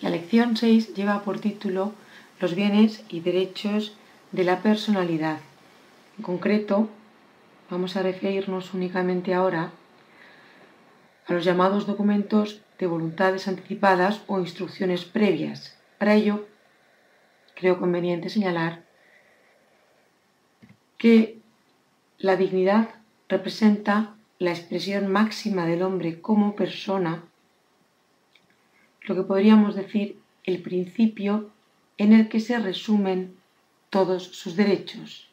La 0.00 0.10
lección 0.10 0.56
6 0.56 0.94
lleva 0.94 1.24
por 1.24 1.40
título 1.40 1.92
Los 2.38 2.54
bienes 2.54 3.02
y 3.08 3.20
derechos 3.20 3.96
de 4.30 4.44
la 4.44 4.60
personalidad. 4.62 5.40
En 6.18 6.22
concreto, 6.24 6.88
vamos 7.68 7.96
a 7.96 8.02
referirnos 8.02 8.74
únicamente 8.74 9.34
ahora 9.34 9.72
a 11.26 11.32
los 11.32 11.44
llamados 11.44 11.86
documentos 11.86 12.60
de 12.78 12.86
voluntades 12.86 13.48
anticipadas 13.48 14.22
o 14.26 14.38
instrucciones 14.38 15.04
previas. 15.04 15.76
Para 15.98 16.14
ello, 16.14 16.46
creo 17.56 17.78
conveniente 17.78 18.30
señalar 18.30 18.84
que 20.96 21.40
la 22.18 22.36
dignidad 22.36 22.90
representa 23.28 24.14
la 24.40 24.52
expresión 24.52 25.06
máxima 25.06 25.66
del 25.66 25.82
hombre 25.82 26.22
como 26.22 26.56
persona, 26.56 27.22
lo 29.02 29.14
que 29.14 29.22
podríamos 29.22 29.74
decir 29.74 30.18
el 30.44 30.62
principio 30.62 31.50
en 31.98 32.14
el 32.14 32.30
que 32.30 32.40
se 32.40 32.58
resumen 32.58 33.36
todos 33.90 34.24
sus 34.24 34.56
derechos. 34.56 35.28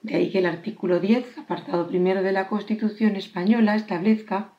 De 0.00 0.14
ahí 0.14 0.30
que 0.30 0.38
el 0.38 0.46
artículo 0.46 1.00
10, 1.00 1.36
apartado 1.36 1.86
primero 1.86 2.22
de 2.22 2.32
la 2.32 2.48
Constitución 2.48 3.14
española, 3.16 3.76
establezca 3.76 4.52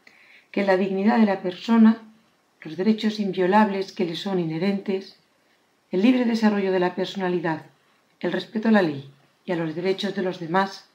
que 0.51 0.63
la 0.63 0.77
dignidad 0.77 1.17
de 1.17 1.25
la 1.25 1.41
persona, 1.41 2.03
los 2.61 2.77
derechos 2.77 3.19
inviolables 3.19 3.93
que 3.93 4.05
le 4.05 4.15
son 4.15 4.39
inherentes, 4.39 5.17
el 5.89 6.03
libre 6.03 6.25
desarrollo 6.25 6.71
de 6.71 6.79
la 6.79 6.93
personalidad, 6.93 7.65
el 8.19 8.31
respeto 8.31 8.67
a 8.67 8.71
la 8.71 8.83
ley 8.83 9.09
y 9.43 9.53
a 9.53 9.55
los 9.55 9.73
derechos 9.73 10.13
de 10.13 10.21
los 10.21 10.39
demás 10.39 10.87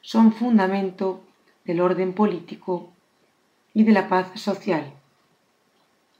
son 0.00 0.32
fundamento 0.32 1.22
del 1.66 1.80
orden 1.80 2.12
político 2.12 2.92
y 3.74 3.84
de 3.84 3.92
la 3.92 4.08
paz 4.08 4.40
social. 4.40 4.92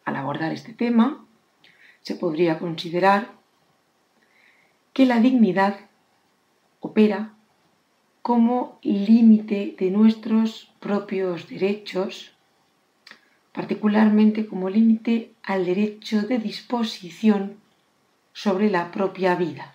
Al 0.04 0.16
abordar 0.16 0.52
este 0.52 0.72
tema, 0.72 1.24
se 2.02 2.14
podría 2.14 2.58
considerar 2.58 3.30
que 4.92 5.06
la 5.06 5.20
dignidad 5.20 5.78
opera 6.80 7.32
como 8.22 8.78
límite 8.82 9.76
de 9.78 9.90
nuestros 9.90 10.72
propios 10.80 11.48
derechos, 11.48 12.32
particularmente 13.52 14.46
como 14.46 14.68
límite 14.68 15.32
al 15.42 15.64
derecho 15.64 16.22
de 16.22 16.38
disposición 16.38 17.56
sobre 18.32 18.68
la 18.68 18.90
propia 18.90 19.34
vida. 19.34 19.74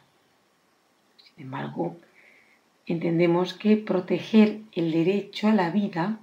Sin 1.18 1.46
embargo, 1.46 1.98
entendemos 2.86 3.54
que 3.54 3.78
proteger 3.78 4.62
el 4.74 4.92
derecho 4.92 5.48
a 5.48 5.54
la 5.54 5.70
vida 5.70 6.20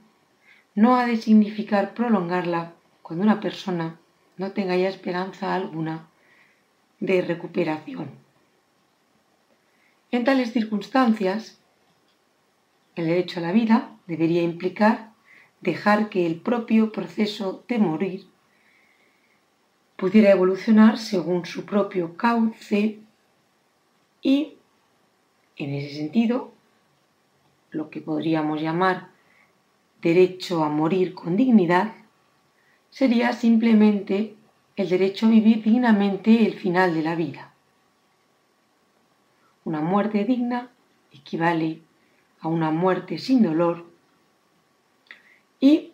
no 0.75 0.97
ha 0.97 1.07
de 1.07 1.17
significar 1.17 1.95
prolongarla 1.95 2.75
cuando 3.03 3.25
una 3.25 3.41
persona 3.41 3.99
no 4.37 4.53
tenga 4.53 4.77
ya 4.77 4.89
esperanza 4.89 5.55
alguna 5.55 6.09
de 7.01 7.23
recuperación. 7.23 8.11
En 10.11 10.25
tales 10.25 10.53
circunstancias, 10.53 11.61
el 12.97 13.07
derecho 13.07 13.41
a 13.41 13.43
la 13.43 13.53
vida 13.53 13.97
debería 14.07 14.43
implicar 14.43 15.13
dejar 15.61 16.09
que 16.09 16.27
el 16.27 16.41
propio 16.41 16.93
proceso 16.93 17.65
de 17.69 17.79
morir 17.79 18.27
pudiera 19.97 20.31
evolucionar 20.31 20.99
según 20.99 21.45
su 21.45 21.65
propio 21.65 22.17
cauce 22.17 23.01
y, 24.23 24.58
en 25.59 25.75
ese 25.75 25.97
sentido, 25.97 26.53
lo 27.71 27.91
que 27.91 28.01
podríamos 28.01 28.63
llamar 28.63 29.09
derecho 30.01 30.65
a 30.65 30.69
morir 30.69 31.15
con 31.15 31.37
dignidad 31.37 31.93
sería 32.91 33.33
simplemente 33.33 34.35
el 34.77 34.89
derecho 34.89 35.27
a 35.27 35.31
vivir 35.31 35.63
dignamente 35.63 36.47
el 36.47 36.55
final 36.55 36.95
de 36.95 37.03
la 37.03 37.17
vida. 37.17 37.53
Una 39.65 39.81
muerte 39.81 40.25
digna 40.25 40.71
equivale 41.13 41.83
a 42.41 42.49
una 42.49 42.71
muerte 42.71 43.19
sin 43.19 43.43
dolor 43.43 43.85
y 45.61 45.93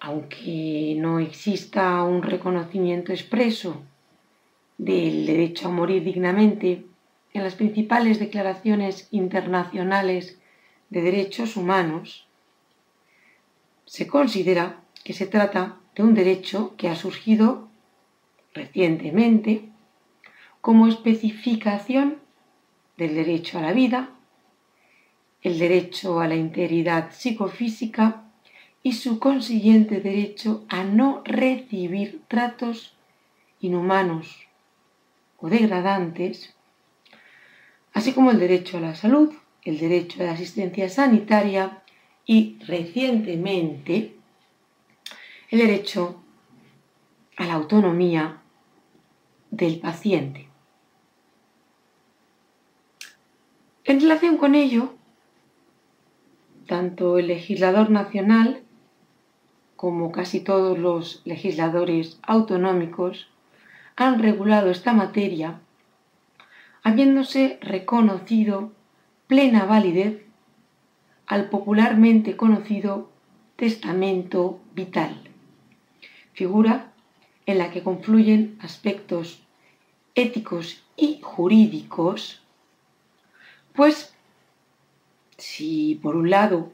aunque 0.00 0.94
no 0.96 1.18
exista 1.18 2.02
un 2.04 2.22
reconocimiento 2.22 3.12
expreso 3.12 3.82
del 4.78 5.26
derecho 5.26 5.68
a 5.68 5.72
morir 5.72 6.04
dignamente 6.04 6.86
en 7.32 7.42
las 7.44 7.54
principales 7.54 8.18
declaraciones 8.18 9.08
internacionales 9.10 10.38
de 10.90 11.02
derechos 11.02 11.56
humanos, 11.56 12.26
se 13.86 14.06
considera 14.06 14.80
que 15.04 15.12
se 15.12 15.26
trata 15.26 15.76
de 15.94 16.02
un 16.02 16.14
derecho 16.14 16.74
que 16.76 16.88
ha 16.88 16.96
surgido 16.96 17.68
recientemente 18.54 19.68
como 20.60 20.86
especificación 20.86 22.18
del 22.96 23.14
derecho 23.14 23.58
a 23.58 23.62
la 23.62 23.72
vida, 23.72 24.10
el 25.42 25.58
derecho 25.58 26.20
a 26.20 26.28
la 26.28 26.34
integridad 26.34 27.12
psicofísica 27.12 28.24
y 28.82 28.92
su 28.92 29.18
consiguiente 29.18 30.00
derecho 30.00 30.64
a 30.68 30.84
no 30.84 31.22
recibir 31.24 32.22
tratos 32.28 32.94
inhumanos 33.60 34.46
o 35.38 35.48
degradantes, 35.48 36.54
así 37.92 38.12
como 38.12 38.30
el 38.30 38.38
derecho 38.38 38.78
a 38.78 38.80
la 38.80 38.94
salud, 38.94 39.32
el 39.64 39.78
derecho 39.78 40.22
a 40.22 40.26
la 40.26 40.32
asistencia 40.32 40.88
sanitaria 40.88 41.82
y 42.26 42.58
recientemente 42.66 44.14
el 45.50 45.58
derecho 45.58 46.22
a 47.36 47.46
la 47.46 47.54
autonomía 47.54 48.42
del 49.50 49.80
paciente. 49.80 50.48
En 53.84 54.00
relación 54.00 54.36
con 54.36 54.54
ello, 54.54 54.94
tanto 56.66 57.18
el 57.18 57.26
legislador 57.26 57.90
nacional 57.90 58.62
como 59.74 60.12
casi 60.12 60.40
todos 60.40 60.78
los 60.78 61.22
legisladores 61.24 62.20
autonómicos, 62.22 63.28
han 63.96 64.18
regulado 64.18 64.70
esta 64.70 64.92
materia, 64.92 65.60
habiéndose 66.82 67.58
reconocido 67.60 68.72
plena 69.26 69.64
validez 69.64 70.24
al 71.26 71.48
popularmente 71.48 72.36
conocido 72.36 73.10
testamento 73.56 74.60
vital, 74.74 75.20
figura 76.32 76.92
en 77.46 77.58
la 77.58 77.70
que 77.70 77.82
confluyen 77.82 78.58
aspectos 78.60 79.42
éticos 80.14 80.82
y 80.96 81.20
jurídicos, 81.22 82.42
pues 83.74 84.14
si 85.36 85.98
por 86.02 86.16
un 86.16 86.30
lado 86.30 86.72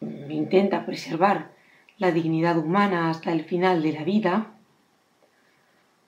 intenta 0.00 0.86
preservar 0.86 1.52
la 1.98 2.10
dignidad 2.10 2.58
humana 2.58 3.10
hasta 3.10 3.32
el 3.32 3.44
final 3.44 3.82
de 3.82 3.92
la 3.92 4.04
vida. 4.04 4.50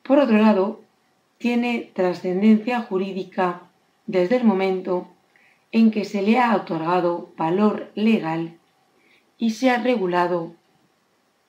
Por 0.03 0.19
otro 0.19 0.39
lado, 0.39 0.83
tiene 1.39 1.91
trascendencia 1.95 2.81
jurídica 2.81 3.63
desde 4.07 4.37
el 4.37 4.45
momento 4.45 5.09
en 5.73 5.91
que 5.91 6.05
se 6.05 6.23
le 6.23 6.39
ha 6.39 6.55
otorgado 6.57 7.33
valor 7.37 7.91
legal 7.95 8.59
y 9.39 9.51
se 9.51 9.71
ha 9.71 9.83
regulado 9.83 10.55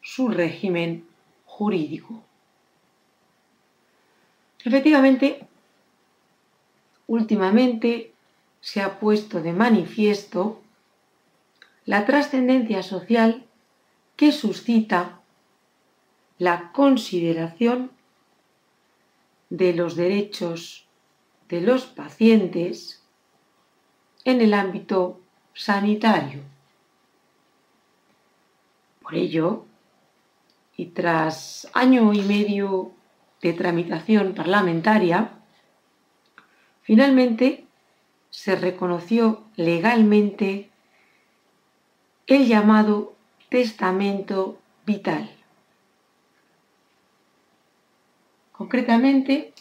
su 0.02 0.30
régimen 0.30 1.06
jurídico. 1.46 2.24
Efectivamente, 4.64 5.48
últimamente 7.08 8.12
se 8.60 8.82
ha 8.82 9.00
puesto 9.00 9.42
de 9.42 9.54
manifiesto 9.54 10.62
la 11.86 12.06
trascendencia 12.06 12.84
social 12.84 13.46
que 14.18 14.34
suscita 14.34 15.22
la 16.38 16.72
consideración 16.74 17.92
de 19.50 19.74
los 19.74 19.96
derechos 19.96 20.88
de 21.50 21.62
los 21.62 21.86
pacientes 21.86 23.04
en 24.26 24.42
el 24.42 24.54
ámbito 24.54 25.22
sanitario. 25.54 26.42
Por 29.02 29.16
ello, 29.16 29.66
y 30.76 30.88
tras 30.88 31.70
año 31.74 32.14
y 32.14 32.22
medio 32.22 32.92
de 33.42 33.54
tramitación 33.54 34.34
parlamentaria, 34.34 35.32
finalmente 36.82 37.66
se 38.30 38.56
reconoció 38.56 39.46
legalmente 39.56 40.70
el 42.28 42.48
llamado 42.48 43.16
testamento 43.50 44.60
vital. 44.86 45.37
Concretamente, 48.58 49.54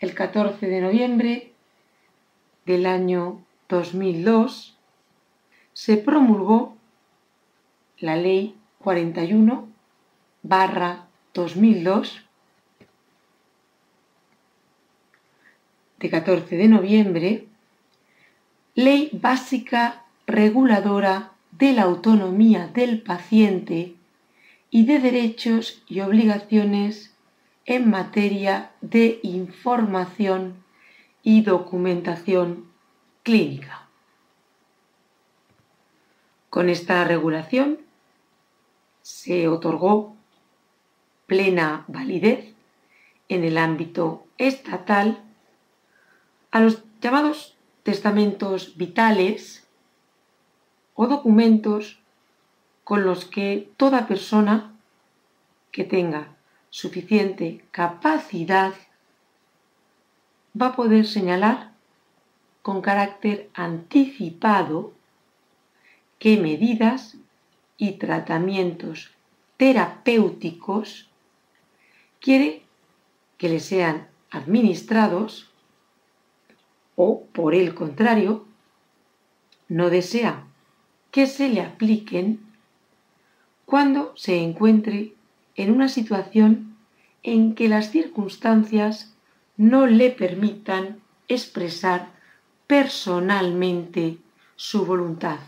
el 0.00 0.14
14 0.14 0.66
de 0.66 0.80
noviembre 0.80 1.52
del 2.66 2.86
año 2.86 3.44
2002 3.68 4.76
se 5.72 5.96
promulgó 5.96 6.76
la 7.98 8.16
Ley 8.16 8.56
41 8.80 9.68
barra 10.42 11.06
2002 11.34 12.24
de 16.00 16.10
14 16.10 16.56
de 16.56 16.66
noviembre, 16.66 17.46
Ley 18.74 19.10
Básica 19.12 20.04
Reguladora 20.26 21.30
de 21.52 21.74
la 21.74 21.82
Autonomía 21.82 22.66
del 22.66 23.02
Paciente 23.02 23.94
y 24.68 24.84
de 24.86 24.98
Derechos 24.98 25.84
y 25.86 26.00
Obligaciones 26.00 27.14
en 27.66 27.90
materia 27.90 28.72
de 28.80 29.20
información 29.22 30.64
y 31.22 31.42
documentación 31.42 32.70
clínica. 33.22 33.86
Con 36.48 36.68
esta 36.68 37.04
regulación 37.04 37.78
se 39.02 39.48
otorgó 39.48 40.16
plena 41.26 41.84
validez 41.86 42.54
en 43.28 43.44
el 43.44 43.56
ámbito 43.56 44.26
estatal 44.38 45.22
a 46.50 46.60
los 46.60 46.82
llamados 47.00 47.56
testamentos 47.82 48.76
vitales 48.76 49.66
o 50.94 51.06
documentos 51.06 52.00
con 52.84 53.04
los 53.04 53.24
que 53.24 53.70
toda 53.76 54.08
persona 54.08 54.74
que 55.70 55.84
tenga 55.84 56.34
suficiente 56.70 57.64
capacidad 57.72 58.74
va 60.60 60.68
a 60.68 60.76
poder 60.76 61.06
señalar 61.06 61.72
con 62.62 62.80
carácter 62.80 63.50
anticipado 63.54 64.92
qué 66.18 66.36
medidas 66.36 67.16
y 67.76 67.92
tratamientos 67.92 69.10
terapéuticos 69.56 71.08
quiere 72.20 72.62
que 73.36 73.48
le 73.48 73.60
sean 73.60 74.08
administrados 74.30 75.50
o, 76.96 77.24
por 77.32 77.54
el 77.54 77.74
contrario, 77.74 78.44
no 79.68 79.88
desea 79.88 80.44
que 81.10 81.26
se 81.26 81.48
le 81.48 81.62
apliquen 81.62 82.40
cuando 83.64 84.12
se 84.16 84.42
encuentre 84.42 85.14
en 85.62 85.72
una 85.72 85.88
situación 85.88 86.76
en 87.22 87.54
que 87.54 87.68
las 87.68 87.90
circunstancias 87.90 89.14
no 89.58 89.86
le 89.86 90.10
permitan 90.10 91.00
expresar 91.28 92.08
personalmente 92.66 94.16
su 94.56 94.86
voluntad. 94.86 95.38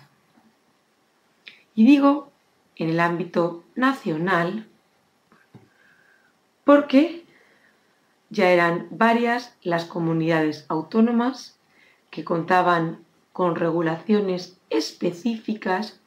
Y 1.75 1.87
digo 1.87 2.31
en 2.77 2.91
el 2.91 3.01
ámbito 3.01 3.65
nacional 3.75 4.69
porque 6.65 7.25
ya 8.29 8.51
eran 8.51 8.89
varias 8.91 9.57
las 9.63 9.87
comunidades 9.87 10.67
autónomas 10.69 11.59
que 12.11 12.23
contaban 12.23 12.99
con 13.33 13.57
regulaciones 13.57 14.59
específicas 14.69 16.01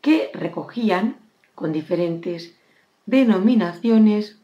que 0.00 0.30
recogían 0.32 1.16
con 1.54 1.72
diferentes 1.72 2.56
denominaciones 3.06 4.38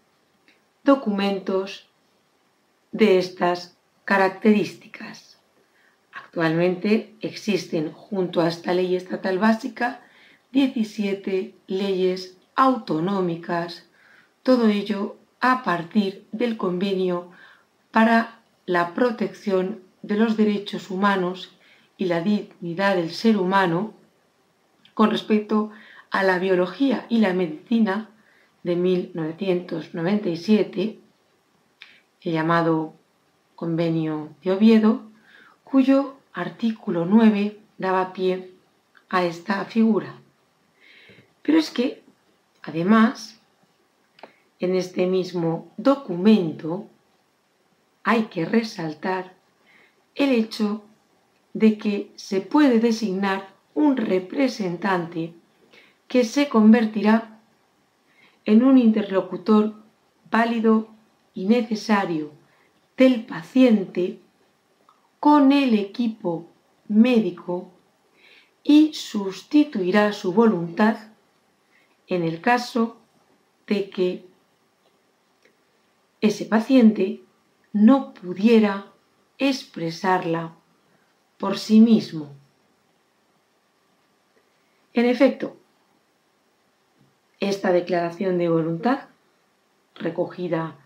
documentos 0.85 1.87
de 2.93 3.19
estas 3.19 3.77
características. 4.05 5.39
Actualmente 6.13 7.15
existen 7.21 7.93
junto 7.93 8.41
a 8.41 8.49
esta 8.49 8.75
ley 8.75 8.97
estatal 8.97 9.39
básica 9.39 10.01
17 10.53 11.55
leyes 11.67 12.37
autonómicas, 12.55 13.85
todo 14.43 14.69
ello 14.69 15.17
a 15.41 15.63
partir 15.63 16.27
del 16.33 16.57
convenio 16.57 17.31
para 17.91 18.41
la 18.67 18.95
protección 18.95 19.81
de 20.03 20.17
los 20.17 20.37
derechos 20.37 20.91
humanos 20.91 21.53
y 21.97 22.07
la 22.07 22.23
dignidad 22.23 22.97
del 22.97 23.11
ser 23.11 23.37
humano 23.37 23.93
con 24.95 25.11
respecto 25.11 25.71
a 26.11 26.23
la 26.23 26.39
biología 26.39 27.07
y 27.09 27.19
la 27.19 27.35
medicina 27.35 28.09
de 28.63 28.77
1997, 28.77 30.99
el 32.23 32.33
llamado 32.33 32.95
Convenio 33.55 34.31
de 34.43 34.53
Oviedo, 34.53 35.03
cuyo 35.65 36.17
artículo 36.33 37.05
9 37.05 37.59
daba 37.79 38.13
pie 38.13 38.53
a 39.09 39.25
esta 39.25 39.65
figura. 39.65 40.15
Pero 41.43 41.59
es 41.59 41.71
que, 41.71 42.03
además, 42.63 43.41
en 44.61 44.75
este 44.75 45.07
mismo 45.07 45.73
documento 45.77 46.89
hay 48.03 48.25
que 48.25 48.45
resaltar 48.45 49.35
el 50.15 50.31
hecho 50.31 50.83
de 51.53 51.79
que 51.79 52.11
se 52.17 52.41
puede 52.41 52.81
designar 52.81 53.49
un 53.75 53.97
representante 53.97 55.33
que 56.09 56.25
se 56.25 56.49
convertirá 56.49 57.38
en 58.49 58.65
un 58.65 58.79
interlocutor 58.79 59.75
válido 60.31 60.89
y 61.35 61.45
necesario 61.45 62.31
del 62.97 63.27
paciente 63.27 64.21
con 65.21 65.53
el 65.53 65.75
equipo 65.75 66.49
médico 66.89 67.71
y 68.65 68.95
sustituirá 68.95 70.15
su 70.15 70.33
voluntad 70.33 70.97
en 72.07 72.23
el 72.23 72.41
caso 72.41 72.97
de 73.67 73.91
que 73.91 74.25
ese 76.23 76.47
paciente 76.47 77.21
no 77.75 78.15
pudiera 78.15 78.87
expresarla 79.37 80.55
por 81.37 81.59
sí 81.59 81.81
mismo. 81.81 82.31
En 84.95 85.05
efecto, 85.05 85.59
esta 87.41 87.73
declaración 87.73 88.39
de 88.39 88.49
voluntad, 88.49 89.01
recogida 89.95 90.77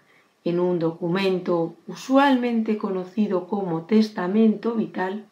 en 0.44 0.60
un 0.60 0.78
documento 0.78 1.74
usualmente 1.86 2.76
conocido 2.76 3.46
como 3.46 3.82
testamento 3.82 4.74
vital, 4.74 5.26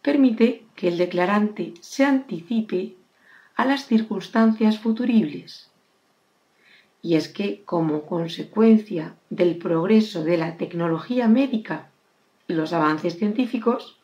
permite 0.00 0.64
que 0.74 0.88
el 0.88 0.98
declarante 0.98 1.74
se 1.80 2.04
anticipe 2.04 2.96
a 3.54 3.64
las 3.64 3.86
circunstancias 3.86 4.78
futuribles. 4.78 5.70
Y 7.02 7.16
es 7.16 7.28
que, 7.28 7.62
como 7.64 8.02
consecuencia 8.02 9.14
del 9.28 9.56
progreso 9.56 10.24
de 10.24 10.38
la 10.38 10.56
tecnología 10.56 11.28
médica 11.28 11.90
y 12.48 12.54
los 12.54 12.72
avances 12.72 13.18
científicos, 13.18 13.98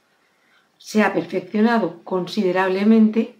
se 0.78 1.02
ha 1.02 1.12
perfeccionado 1.12 2.02
considerablemente 2.04 3.36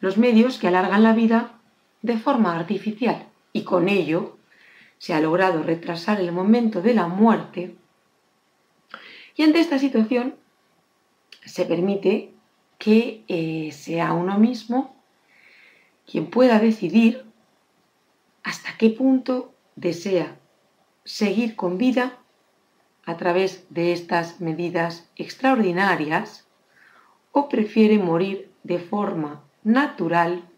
los 0.00 0.16
medios 0.16 0.58
que 0.58 0.68
alargan 0.68 1.02
la 1.02 1.12
vida 1.12 1.58
de 2.02 2.18
forma 2.18 2.56
artificial 2.56 3.26
y 3.52 3.64
con 3.64 3.88
ello 3.88 4.36
se 4.98 5.14
ha 5.14 5.20
logrado 5.20 5.62
retrasar 5.62 6.20
el 6.20 6.32
momento 6.32 6.82
de 6.82 6.94
la 6.94 7.08
muerte. 7.08 7.74
Y 9.34 9.42
ante 9.42 9.60
esta 9.60 9.78
situación 9.78 10.36
se 11.44 11.64
permite 11.64 12.32
que 12.78 13.24
eh, 13.28 13.72
sea 13.72 14.12
uno 14.12 14.38
mismo 14.38 14.96
quien 16.06 16.26
pueda 16.26 16.58
decidir 16.58 17.24
hasta 18.42 18.76
qué 18.76 18.90
punto 18.90 19.54
desea 19.76 20.36
seguir 21.04 21.56
con 21.56 21.78
vida 21.78 22.18
a 23.04 23.16
través 23.16 23.66
de 23.70 23.92
estas 23.92 24.40
medidas 24.40 25.08
extraordinarias 25.16 26.46
o 27.32 27.48
prefiere 27.48 27.98
morir 27.98 28.52
de 28.62 28.78
forma 28.78 29.42
natural, 29.64 30.48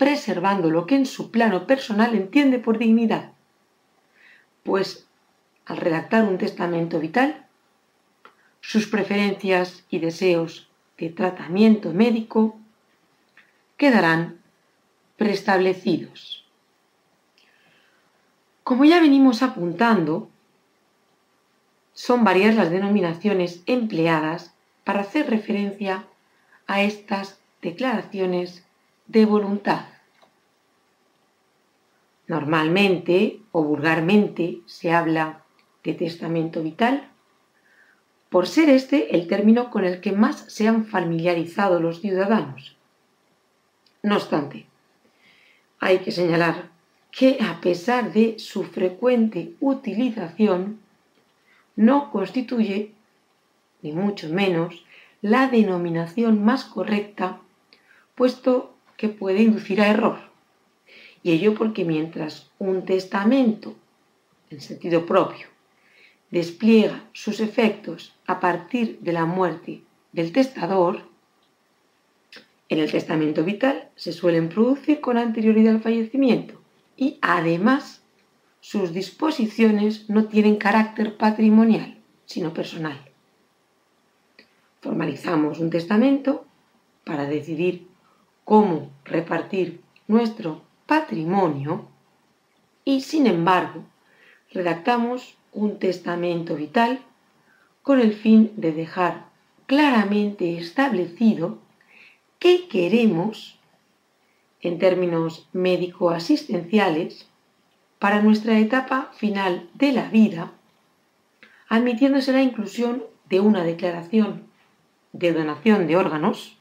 preservando 0.00 0.70
lo 0.70 0.86
que 0.86 0.94
en 0.94 1.04
su 1.04 1.30
plano 1.30 1.66
personal 1.66 2.14
entiende 2.14 2.58
por 2.58 2.78
dignidad. 2.78 3.32
Pues 4.62 5.06
al 5.66 5.76
redactar 5.76 6.24
un 6.24 6.38
testamento 6.38 6.98
vital, 6.98 7.44
sus 8.62 8.86
preferencias 8.86 9.84
y 9.90 9.98
deseos 9.98 10.70
de 10.96 11.10
tratamiento 11.10 11.92
médico 11.92 12.56
quedarán 13.76 14.40
preestablecidos. 15.18 16.46
Como 18.64 18.86
ya 18.86 19.02
venimos 19.02 19.42
apuntando, 19.42 20.30
son 21.92 22.24
varias 22.24 22.54
las 22.54 22.70
denominaciones 22.70 23.62
empleadas 23.66 24.54
para 24.82 25.00
hacer 25.00 25.28
referencia 25.28 26.06
a 26.66 26.80
estas 26.80 27.38
declaraciones 27.60 28.64
de 29.10 29.26
voluntad. 29.26 29.86
Normalmente 32.28 33.40
o 33.50 33.64
vulgarmente 33.64 34.60
se 34.66 34.92
habla 34.92 35.42
de 35.82 35.94
testamento 35.94 36.62
vital, 36.62 37.08
por 38.28 38.46
ser 38.46 38.68
este 38.68 39.16
el 39.16 39.26
término 39.26 39.70
con 39.70 39.84
el 39.84 40.00
que 40.00 40.12
más 40.12 40.44
se 40.46 40.68
han 40.68 40.86
familiarizado 40.86 41.80
los 41.80 42.00
ciudadanos. 42.00 42.76
No 44.04 44.14
obstante, 44.14 44.66
hay 45.80 45.98
que 45.98 46.12
señalar 46.12 46.68
que 47.10 47.38
a 47.40 47.60
pesar 47.60 48.12
de 48.12 48.38
su 48.38 48.62
frecuente 48.62 49.54
utilización, 49.58 50.78
no 51.74 52.12
constituye, 52.12 52.92
ni 53.82 53.90
mucho 53.90 54.28
menos, 54.28 54.84
la 55.20 55.48
denominación 55.48 56.44
más 56.44 56.64
correcta, 56.64 57.40
puesto 58.14 58.76
que 59.00 59.08
puede 59.08 59.40
inducir 59.40 59.80
a 59.80 59.88
error. 59.88 60.18
Y 61.22 61.32
ello 61.32 61.54
porque 61.54 61.86
mientras 61.86 62.50
un 62.58 62.84
testamento, 62.84 63.74
en 64.50 64.60
sentido 64.60 65.06
propio, 65.06 65.46
despliega 66.30 67.08
sus 67.14 67.40
efectos 67.40 68.14
a 68.26 68.40
partir 68.40 68.98
de 69.00 69.14
la 69.14 69.24
muerte 69.24 69.80
del 70.12 70.32
testador, 70.32 71.08
en 72.68 72.78
el 72.78 72.90
testamento 72.90 73.42
vital 73.42 73.88
se 73.96 74.12
suelen 74.12 74.50
producir 74.50 75.00
con 75.00 75.16
anterioridad 75.16 75.76
al 75.76 75.80
fallecimiento 75.80 76.60
y 76.94 77.18
además 77.22 78.02
sus 78.60 78.92
disposiciones 78.92 80.10
no 80.10 80.26
tienen 80.26 80.56
carácter 80.56 81.16
patrimonial, 81.16 81.96
sino 82.26 82.52
personal. 82.52 83.00
Formalizamos 84.82 85.58
un 85.58 85.70
testamento 85.70 86.44
para 87.04 87.24
decidir 87.24 87.89
cómo 88.50 88.90
repartir 89.04 89.80
nuestro 90.08 90.62
patrimonio 90.86 91.86
y, 92.84 93.02
sin 93.02 93.28
embargo, 93.28 93.84
redactamos 94.50 95.36
un 95.52 95.78
testamento 95.78 96.56
vital 96.56 96.98
con 97.82 98.00
el 98.00 98.12
fin 98.12 98.50
de 98.56 98.72
dejar 98.72 99.26
claramente 99.66 100.58
establecido 100.58 101.58
qué 102.40 102.66
queremos 102.66 103.56
en 104.62 104.80
términos 104.80 105.46
médico-asistenciales 105.52 107.28
para 108.00 108.20
nuestra 108.20 108.58
etapa 108.58 109.12
final 109.14 109.70
de 109.74 109.92
la 109.92 110.08
vida, 110.08 110.50
admitiéndose 111.68 112.32
la 112.32 112.42
inclusión 112.42 113.04
de 113.28 113.38
una 113.38 113.62
declaración 113.62 114.42
de 115.12 115.32
donación 115.32 115.86
de 115.86 115.96
órganos, 115.96 116.59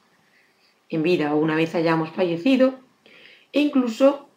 en 0.89 1.03
vida 1.03 1.33
o 1.33 1.37
una 1.37 1.55
vez 1.55 1.75
hayamos 1.75 2.09
fallecido, 2.09 2.79
e 3.51 3.61
incluso 3.61 4.27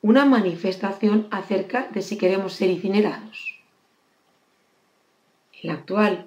una 0.00 0.24
manifestación 0.24 1.26
acerca 1.30 1.88
de 1.92 2.02
si 2.02 2.18
queremos 2.18 2.52
ser 2.52 2.70
incinerados. 2.70 3.60
En 5.60 5.68
la 5.68 5.74
actual 5.74 6.26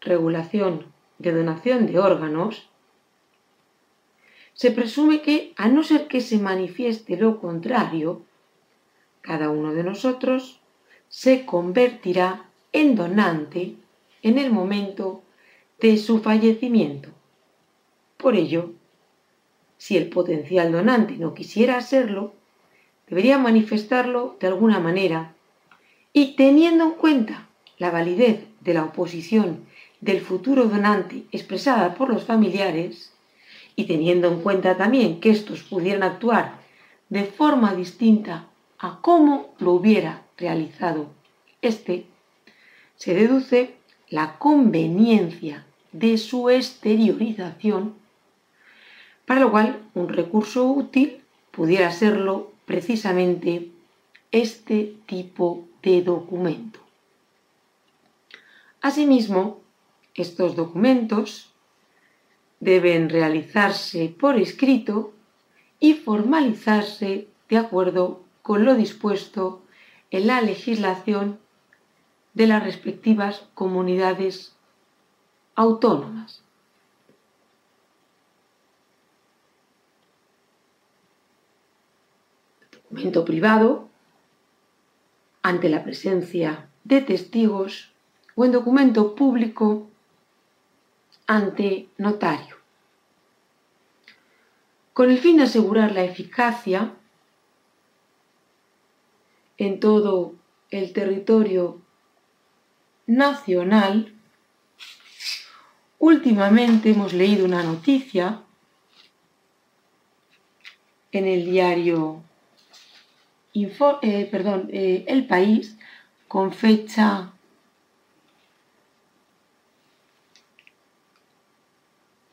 regulación 0.00 0.86
de 1.18 1.32
donación 1.32 1.86
de 1.86 1.98
órganos, 1.98 2.68
se 4.54 4.70
presume 4.70 5.22
que, 5.22 5.52
a 5.56 5.68
no 5.68 5.82
ser 5.82 6.08
que 6.08 6.20
se 6.20 6.38
manifieste 6.38 7.16
lo 7.16 7.40
contrario, 7.40 8.22
cada 9.20 9.50
uno 9.50 9.72
de 9.72 9.84
nosotros 9.84 10.60
se 11.08 11.44
convertirá 11.44 12.48
en 12.72 12.94
donante 12.94 13.76
en 14.22 14.38
el 14.38 14.50
momento 14.50 15.22
de 15.80 15.96
su 15.96 16.20
fallecimiento. 16.20 17.10
Por 18.16 18.34
ello, 18.34 18.72
si 19.78 19.96
el 19.96 20.08
potencial 20.08 20.70
donante 20.72 21.14
no 21.16 21.32
quisiera 21.34 21.76
hacerlo, 21.78 22.34
debería 23.08 23.38
manifestarlo 23.38 24.36
de 24.40 24.48
alguna 24.48 24.80
manera 24.80 25.34
y 26.12 26.36
teniendo 26.36 26.84
en 26.84 26.90
cuenta 26.92 27.48
la 27.78 27.90
validez 27.90 28.44
de 28.60 28.74
la 28.74 28.84
oposición 28.84 29.64
del 30.00 30.20
futuro 30.20 30.64
donante 30.64 31.24
expresada 31.32 31.94
por 31.94 32.12
los 32.12 32.24
familiares 32.24 33.12
y 33.76 33.84
teniendo 33.84 34.28
en 34.28 34.42
cuenta 34.42 34.76
también 34.76 35.20
que 35.20 35.30
estos 35.30 35.62
pudieran 35.62 36.02
actuar 36.02 36.58
de 37.08 37.24
forma 37.24 37.74
distinta 37.74 38.46
a 38.78 38.98
cómo 39.00 39.54
lo 39.58 39.72
hubiera 39.72 40.22
realizado 40.36 41.18
este, 41.62 42.06
se 42.96 43.14
deduce 43.14 43.74
la 44.08 44.38
conveniencia 44.38 45.64
de 45.92 46.18
su 46.18 46.50
exteriorización, 46.50 47.94
para 49.28 49.40
lo 49.40 49.50
cual 49.50 49.82
un 49.92 50.08
recurso 50.08 50.64
útil 50.64 51.22
pudiera 51.50 51.92
serlo 51.92 52.50
precisamente 52.64 53.70
este 54.32 54.96
tipo 55.04 55.68
de 55.82 56.00
documento. 56.00 56.80
Asimismo, 58.80 59.60
estos 60.14 60.56
documentos 60.56 61.52
deben 62.58 63.10
realizarse 63.10 64.08
por 64.18 64.38
escrito 64.38 65.12
y 65.78 65.92
formalizarse 65.92 67.28
de 67.50 67.56
acuerdo 67.58 68.22
con 68.40 68.64
lo 68.64 68.76
dispuesto 68.76 69.60
en 70.10 70.26
la 70.26 70.40
legislación 70.40 71.38
de 72.32 72.46
las 72.46 72.64
respectivas 72.64 73.44
comunidades 73.52 74.54
autónomas. 75.54 76.47
Documento 82.90 83.22
privado 83.26 83.88
ante 85.42 85.68
la 85.68 85.84
presencia 85.84 86.70
de 86.84 87.02
testigos 87.02 87.92
o 88.34 88.46
en 88.46 88.52
documento 88.52 89.14
público 89.14 89.88
ante 91.26 91.88
notario. 91.98 92.56
Con 94.94 95.10
el 95.10 95.18
fin 95.18 95.36
de 95.36 95.42
asegurar 95.42 95.92
la 95.92 96.02
eficacia 96.02 96.94
en 99.58 99.80
todo 99.80 100.34
el 100.70 100.94
territorio 100.94 101.82
nacional, 103.06 104.14
últimamente 105.98 106.92
hemos 106.92 107.12
leído 107.12 107.44
una 107.44 107.62
noticia 107.62 108.40
en 111.12 111.26
el 111.26 111.44
diario 111.44 112.22
eh, 114.02 114.28
perdón, 114.30 114.68
eh, 114.72 115.04
El 115.08 115.26
País 115.26 115.76
con 116.28 116.52
fecha 116.52 117.32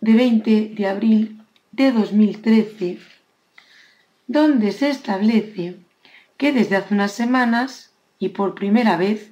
de 0.01 0.13
20 0.13 0.73
de 0.75 0.87
abril 0.87 1.41
de 1.71 1.91
2013, 1.91 2.99
donde 4.27 4.71
se 4.71 4.89
establece 4.89 5.77
que 6.37 6.51
desde 6.51 6.75
hace 6.75 6.93
unas 6.93 7.11
semanas 7.11 7.91
y 8.19 8.29
por 8.29 8.55
primera 8.55 8.97
vez 8.97 9.31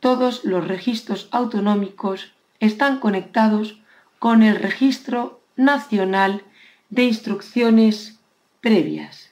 todos 0.00 0.44
los 0.44 0.66
registros 0.66 1.28
autonómicos 1.30 2.32
están 2.60 2.98
conectados 3.00 3.80
con 4.18 4.42
el 4.42 4.56
Registro 4.56 5.40
Nacional 5.56 6.44
de 6.90 7.04
Instrucciones 7.04 8.20
Previas, 8.60 9.31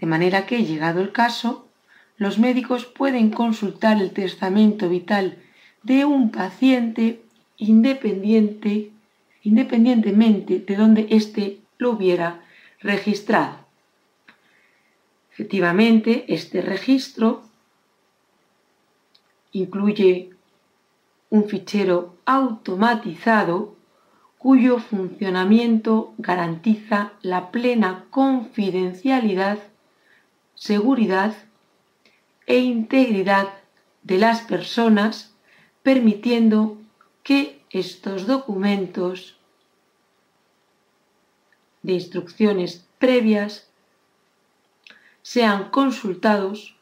de 0.00 0.06
manera 0.06 0.46
que, 0.46 0.64
llegado 0.64 1.00
el 1.00 1.12
caso, 1.12 1.68
los 2.16 2.38
médicos 2.38 2.86
pueden 2.86 3.30
consultar 3.30 4.00
el 4.00 4.12
testamento 4.12 4.88
vital 4.88 5.38
de 5.82 6.04
un 6.04 6.30
paciente 6.30 7.22
independiente 7.56 8.92
independientemente 9.42 10.58
de 10.58 10.76
donde 10.76 11.06
éste 11.10 11.60
lo 11.78 11.92
hubiera 11.92 12.42
registrado. 12.80 13.58
Efectivamente, 15.32 16.24
este 16.28 16.60
registro 16.60 17.42
incluye 19.52 20.30
un 21.30 21.48
fichero 21.48 22.16
automatizado 22.26 23.76
cuyo 24.36 24.78
funcionamiento 24.78 26.12
garantiza 26.18 27.12
la 27.22 27.50
plena 27.50 28.04
confidencialidad, 28.10 29.58
seguridad 30.58 31.36
e 32.46 32.58
integridad 32.58 33.48
de 34.02 34.18
las 34.18 34.40
personas, 34.40 35.32
permitiendo 35.82 36.76
que 37.22 37.62
estos 37.70 38.26
documentos 38.26 39.38
de 41.82 41.92
instrucciones 41.92 42.86
previas 42.98 43.68
sean 45.22 45.70
consultados 45.70 46.76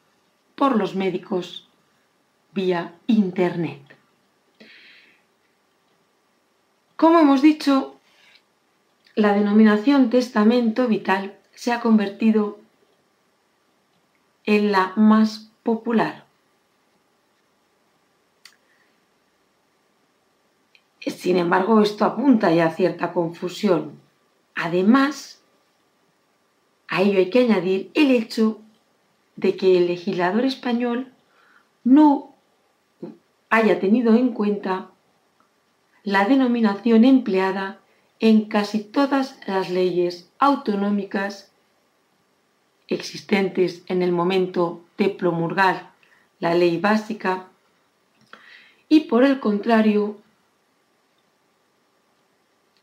por 0.55 0.77
los 0.77 0.95
médicos 0.95 1.69
vía 2.53 2.95
Internet. 3.07 3.83
Como 6.97 7.19
hemos 7.19 7.43
dicho, 7.43 8.01
la 9.15 9.35
denominación 9.35 10.09
testamento 10.09 10.89
vital 10.89 11.37
se 11.55 11.73
ha 11.73 11.81
convertido 11.81 12.59
en 14.47 14.73
la 14.73 14.93
más 14.97 15.51
popular. 15.63 16.25
Sin 21.01 21.37
embargo, 21.37 21.81
esto 21.83 22.05
apunta 22.05 22.53
ya 22.53 22.67
a 22.67 22.71
cierta 22.71 23.13
confusión. 23.13 24.01
Además, 24.55 25.37
A 26.89 27.03
ello 27.03 27.19
hay 27.19 27.31
que 27.31 27.41
añadir 27.41 27.91
el 27.95 28.11
hecho 28.11 28.61
de 29.35 29.57
que 29.57 29.77
el 29.77 29.87
legislador 29.89 30.45
español 30.45 31.13
no 31.85 32.35
haya 33.51 33.81
tenido 33.81 34.15
en 34.15 34.31
cuenta 34.31 34.91
la 36.05 36.25
denominación 36.27 37.05
empleada 37.05 37.81
en 38.21 38.47
casi 38.47 38.85
todas 38.85 39.39
las 39.47 39.69
leyes 39.69 40.31
autonómicas 40.39 41.53
existentes 42.89 43.83
en 43.87 44.03
el 44.03 44.13
momento 44.13 44.85
de 44.99 45.09
promulgar 45.09 45.91
la 46.39 46.55
ley 46.55 46.79
básica 46.79 47.49
y 48.89 49.01
por 49.01 49.25
el 49.25 49.41
contrario 49.41 50.19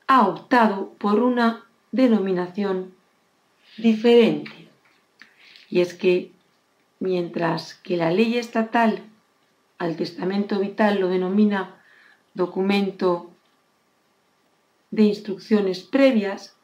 ha 0.08 0.28
optado 0.28 0.90
por 1.00 1.22
una 1.22 1.66
denominación 1.92 2.94
diferente. 3.78 4.68
Y 5.70 5.80
es 5.82 5.94
que 5.94 6.32
mientras 7.00 7.76
que 7.76 7.98
la 7.98 8.12
ley 8.12 8.38
estatal 8.38 9.04
al 9.78 9.96
testamento 9.96 10.60
vital 10.60 11.00
lo 11.00 11.08
denomina 11.08 11.82
documento 12.34 13.32
de 14.92 15.04
instrucciones 15.04 15.82
previas, 15.82 16.56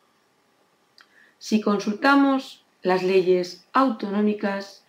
si 1.37 1.61
consultamos 1.61 2.63
las 2.81 3.03
leyes 3.03 3.65
autonómicas, 3.73 4.83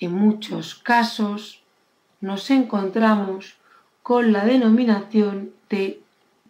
en 0.00 0.12
muchos 0.12 0.74
casos 0.74 1.62
nos 2.20 2.50
encontramos 2.50 3.56
con 4.02 4.32
la 4.32 4.44
denominación 4.44 5.52
de 5.68 6.00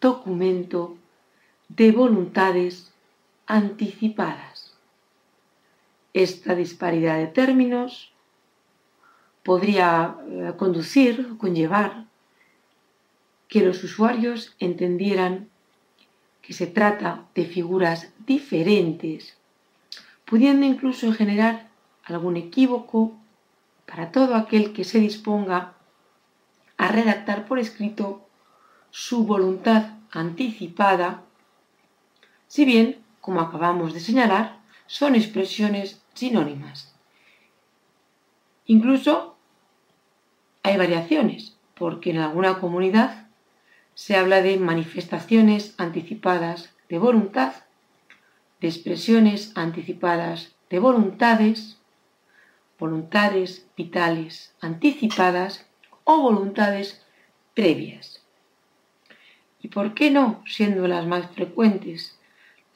documento 0.01 0.97
de 1.69 1.93
voluntades 1.93 2.93
anticipadas. 3.47 4.75
Esta 6.13 6.55
disparidad 6.55 7.19
de 7.19 7.27
términos 7.27 8.13
podría 9.43 10.17
eh, 10.29 10.53
conducir 10.57 11.37
conllevar 11.39 12.05
que 13.49 13.63
los 13.63 13.83
usuarios 13.83 14.55
entendieran 14.59 15.49
que 16.49 16.55
se 16.55 16.67
trata 16.67 17.27
de 17.35 17.45
figuras 17.45 18.11
diferentes, 18.27 19.37
pudiendo 20.25 20.65
incluso 20.65 21.13
generar 21.13 21.69
algún 22.05 22.39
equívoco 22.39 23.13
para 23.85 24.13
todo 24.13 24.35
aquel 24.35 24.73
que 24.73 24.85
se 24.85 24.99
disponga 24.99 25.75
a 26.79 26.89
redactar 26.89 27.45
por 27.45 27.59
escrito 27.59 28.27
su 28.91 29.27
voluntad 29.27 29.99
anticipada, 30.11 31.23
si 32.47 32.65
bien, 32.65 32.97
como 33.21 33.43
acabamos 33.43 33.93
de 33.93 34.01
señalar, 34.01 34.59
son 34.87 35.17
expresiones 35.17 36.01
sinónimas. 36.15 36.95
Incluso 38.65 39.37
hay 40.63 40.79
variaciones, 40.79 41.59
porque 41.75 42.09
en 42.09 42.21
alguna 42.21 42.59
comunidad 42.59 43.28
se 43.99 44.15
habla 44.15 44.43
de 44.43 44.59
manifestaciones 44.59 45.75
anticipadas 45.77 46.73
de 46.89 46.99
voluntad, 46.99 47.53
de 48.61 48.69
expresiones 48.69 49.51
anticipadas 49.57 50.55
de 50.71 50.79
voluntades, 50.79 51.79
voluntades 52.79 53.67
vitales 53.77 54.55
anticipadas 54.61 55.67
o 56.05 56.23
voluntades 56.23 57.05
previas. 57.55 58.23
¿Y 59.61 59.67
por 59.67 59.95
qué 59.95 60.13
no, 60.13 60.45
siendo 60.47 60.87
las 60.87 61.05
más 61.05 61.33
frecuentes, 61.33 62.17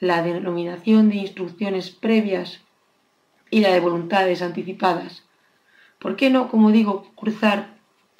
la 0.01 0.23
denominación 0.23 1.07
de 1.07 1.15
instrucciones 1.15 1.89
previas 1.89 2.59
y 3.49 3.61
la 3.61 3.71
de 3.71 3.79
voluntades 3.79 4.41
anticipadas? 4.41 5.23
¿Por 5.99 6.17
qué 6.17 6.29
no, 6.29 6.49
como 6.49 6.71
digo, 6.71 7.13
cruzar 7.15 7.72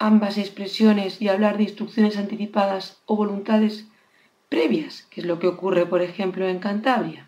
ambas 0.03 0.37
expresiones 0.37 1.21
y 1.21 1.29
hablar 1.29 1.55
de 1.55 1.63
instrucciones 1.63 2.17
anticipadas 2.17 3.01
o 3.05 3.15
voluntades 3.15 3.87
previas, 4.49 5.03
que 5.03 5.21
es 5.21 5.27
lo 5.27 5.39
que 5.39 5.47
ocurre, 5.47 5.85
por 5.85 6.01
ejemplo, 6.01 6.45
en 6.45 6.59
Cantabria? 6.59 7.25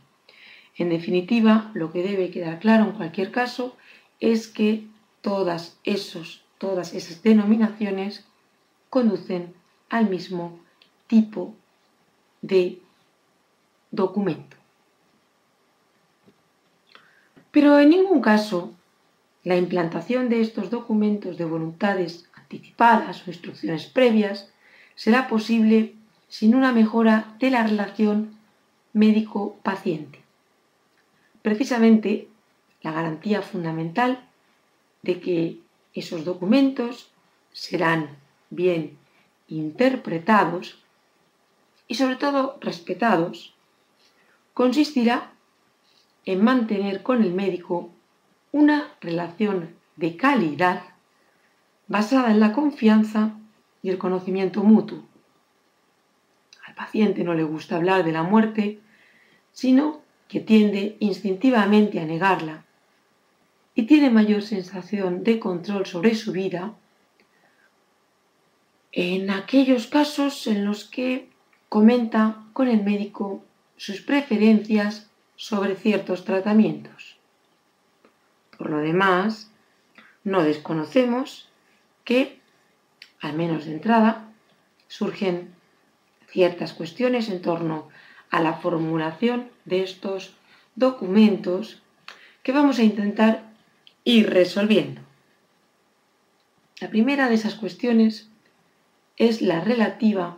En 0.76 0.90
definitiva, 0.90 1.72
lo 1.74 1.94
que 1.94 2.04
debe 2.04 2.32
quedar 2.32 2.60
claro 2.60 2.84
en 2.84 2.92
cualquier 2.92 3.32
caso 3.32 3.78
es 4.20 4.50
que 4.50 4.86
todas, 5.22 5.80
esos, 5.86 6.44
todas 6.58 6.94
esas 6.94 7.24
denominaciones 7.24 8.26
conducen 8.90 9.54
al 9.90 10.10
mismo 10.10 10.60
tipo 11.08 11.56
de 12.42 12.82
documento. 13.92 14.58
Pero 17.52 17.80
en 17.80 17.90
ningún 17.90 18.20
caso 18.20 18.74
la 19.46 19.56
implantación 19.56 20.28
de 20.28 20.42
estos 20.42 20.70
documentos 20.70 21.38
de 21.38 21.46
voluntades 21.46 22.28
anticipadas 22.46 23.26
o 23.26 23.32
instrucciones 23.32 23.86
previas 23.88 24.50
será 24.96 25.28
posible 25.28 25.96
sin 26.30 26.56
una 26.56 26.72
mejora 26.72 27.36
de 27.40 27.50
la 27.50 27.66
relación 27.66 28.38
médico-paciente. 28.94 30.22
Precisamente 31.42 32.28
la 32.82 32.92
garantía 32.92 33.42
fundamental 33.42 34.30
de 35.02 35.20
que 35.20 35.60
esos 35.94 36.24
documentos 36.24 37.12
serán 37.52 38.18
bien 38.50 38.98
interpretados 39.48 40.84
y 41.88 41.96
sobre 41.96 42.16
todo 42.16 42.58
respetados, 42.62 43.54
consistirá 44.54 45.32
en 46.26 46.44
mantener 46.44 47.04
con 47.04 47.24
el 47.24 47.34
médico 47.34 47.92
una 48.52 48.96
relación 49.02 49.76
de 49.96 50.18
calidad 50.18 50.95
basada 51.88 52.32
en 52.32 52.40
la 52.40 52.54
confianza 52.54 53.34
y 53.82 53.90
el 53.90 53.98
conocimiento 53.98 54.64
mutuo. 54.64 55.04
Al 56.66 56.74
paciente 56.76 57.24
no 57.24 57.34
le 57.34 57.44
gusta 57.44 57.76
hablar 57.76 58.04
de 58.04 58.12
la 58.12 58.24
muerte, 58.24 58.80
sino 59.52 60.02
que 60.28 60.40
tiende 60.40 60.98
instintivamente 61.00 62.00
a 62.00 62.06
negarla 62.06 62.66
y 63.76 63.84
tiene 63.84 64.10
mayor 64.10 64.42
sensación 64.42 65.24
de 65.24 65.40
control 65.40 65.86
sobre 65.86 66.16
su 66.16 66.32
vida 66.32 66.74
en 68.92 69.30
aquellos 69.30 69.88
casos 69.88 70.48
en 70.48 70.66
los 70.66 70.86
que 70.86 71.30
comenta 71.68 72.46
con 72.54 72.70
el 72.70 72.84
médico 72.84 73.44
sus 73.76 74.02
preferencias 74.02 75.10
sobre 75.36 75.76
ciertos 75.76 76.24
tratamientos. 76.24 77.18
Por 78.58 78.70
lo 78.70 78.78
demás, 78.78 79.52
no 80.24 80.44
desconocemos 80.44 81.50
que, 82.06 82.40
al 83.20 83.34
menos 83.34 83.66
de 83.66 83.74
entrada, 83.74 84.32
surgen 84.88 85.54
ciertas 86.28 86.74
cuestiones 86.74 87.30
en 87.30 87.42
torno 87.42 87.90
a 88.30 88.42
la 88.42 88.54
formulación 88.54 89.50
de 89.66 89.84
estos 89.84 90.34
documentos 90.76 91.82
que 92.44 92.52
vamos 92.52 92.80
a 92.80 92.84
intentar 92.84 93.44
ir 94.04 94.30
resolviendo. 94.30 95.02
La 96.80 96.90
primera 96.90 97.28
de 97.28 97.36
esas 97.36 97.56
cuestiones 97.56 98.30
es 99.18 99.42
la 99.42 99.62
relativa 99.62 100.38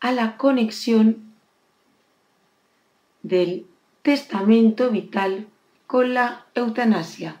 a 0.00 0.12
la 0.12 0.36
conexión 0.36 1.32
del 3.22 3.66
testamento 4.02 4.90
vital 4.90 5.46
con 5.86 6.14
la 6.14 6.46
eutanasia, 6.54 7.40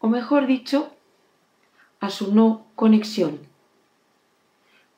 o 0.00 0.08
mejor 0.08 0.46
dicho, 0.46 0.92
a 2.00 2.10
su 2.10 2.34
no 2.34 2.66
conexión, 2.74 3.38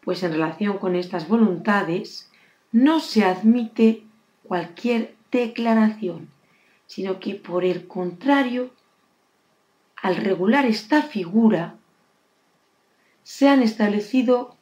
pues 0.04 0.22
en 0.22 0.32
relación 0.32 0.78
con 0.78 0.94
estas 0.94 1.28
voluntades 1.28 2.30
no 2.70 3.00
se 3.00 3.24
admite 3.24 4.04
cualquier 4.44 5.14
declaración, 5.30 6.30
sino 6.86 7.18
que 7.18 7.34
por 7.34 7.64
el 7.64 7.86
contrario, 7.88 8.70
al 9.96 10.16
regular 10.16 10.64
esta 10.66 11.02
figura, 11.02 11.76
se 13.24 13.48
han 13.48 13.62
establecido 13.62 14.56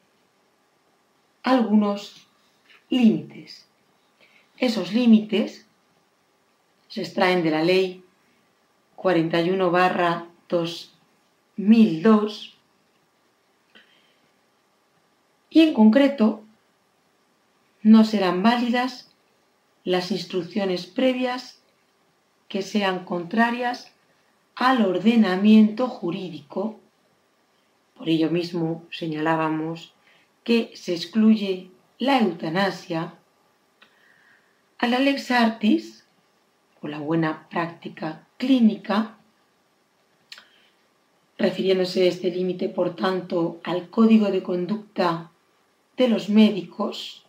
algunos 1.42 2.26
límites. 2.88 3.66
Esos 4.58 4.92
límites 4.92 5.66
se 6.88 7.02
extraen 7.02 7.42
de 7.42 7.50
la 7.50 7.62
ley 7.62 8.04
41 8.96 9.70
barra 9.70 10.29
2002 10.50 12.56
y 15.48 15.62
en 15.62 15.74
concreto 15.74 16.44
no 17.82 18.04
serán 18.04 18.42
válidas 18.42 19.10
las 19.84 20.10
instrucciones 20.10 20.86
previas 20.86 21.60
que 22.48 22.62
sean 22.62 23.04
contrarias 23.04 23.92
al 24.54 24.84
ordenamiento 24.84 25.88
jurídico. 25.88 26.78
Por 27.96 28.08
ello 28.08 28.30
mismo 28.30 28.84
señalábamos 28.90 29.94
que 30.44 30.72
se 30.74 30.94
excluye 30.94 31.70
la 31.98 32.18
eutanasia, 32.18 33.14
a 34.78 34.86
la 34.86 34.98
lex 34.98 35.30
artis, 35.30 36.06
o 36.80 36.88
la 36.88 36.98
buena 36.98 37.46
práctica 37.50 38.26
clínica, 38.38 39.18
refiriéndose 41.40 42.06
este 42.06 42.30
límite, 42.30 42.68
por 42.68 42.94
tanto, 42.94 43.60
al 43.64 43.88
código 43.88 44.30
de 44.30 44.42
conducta 44.42 45.30
de 45.96 46.06
los 46.06 46.28
médicos 46.28 47.24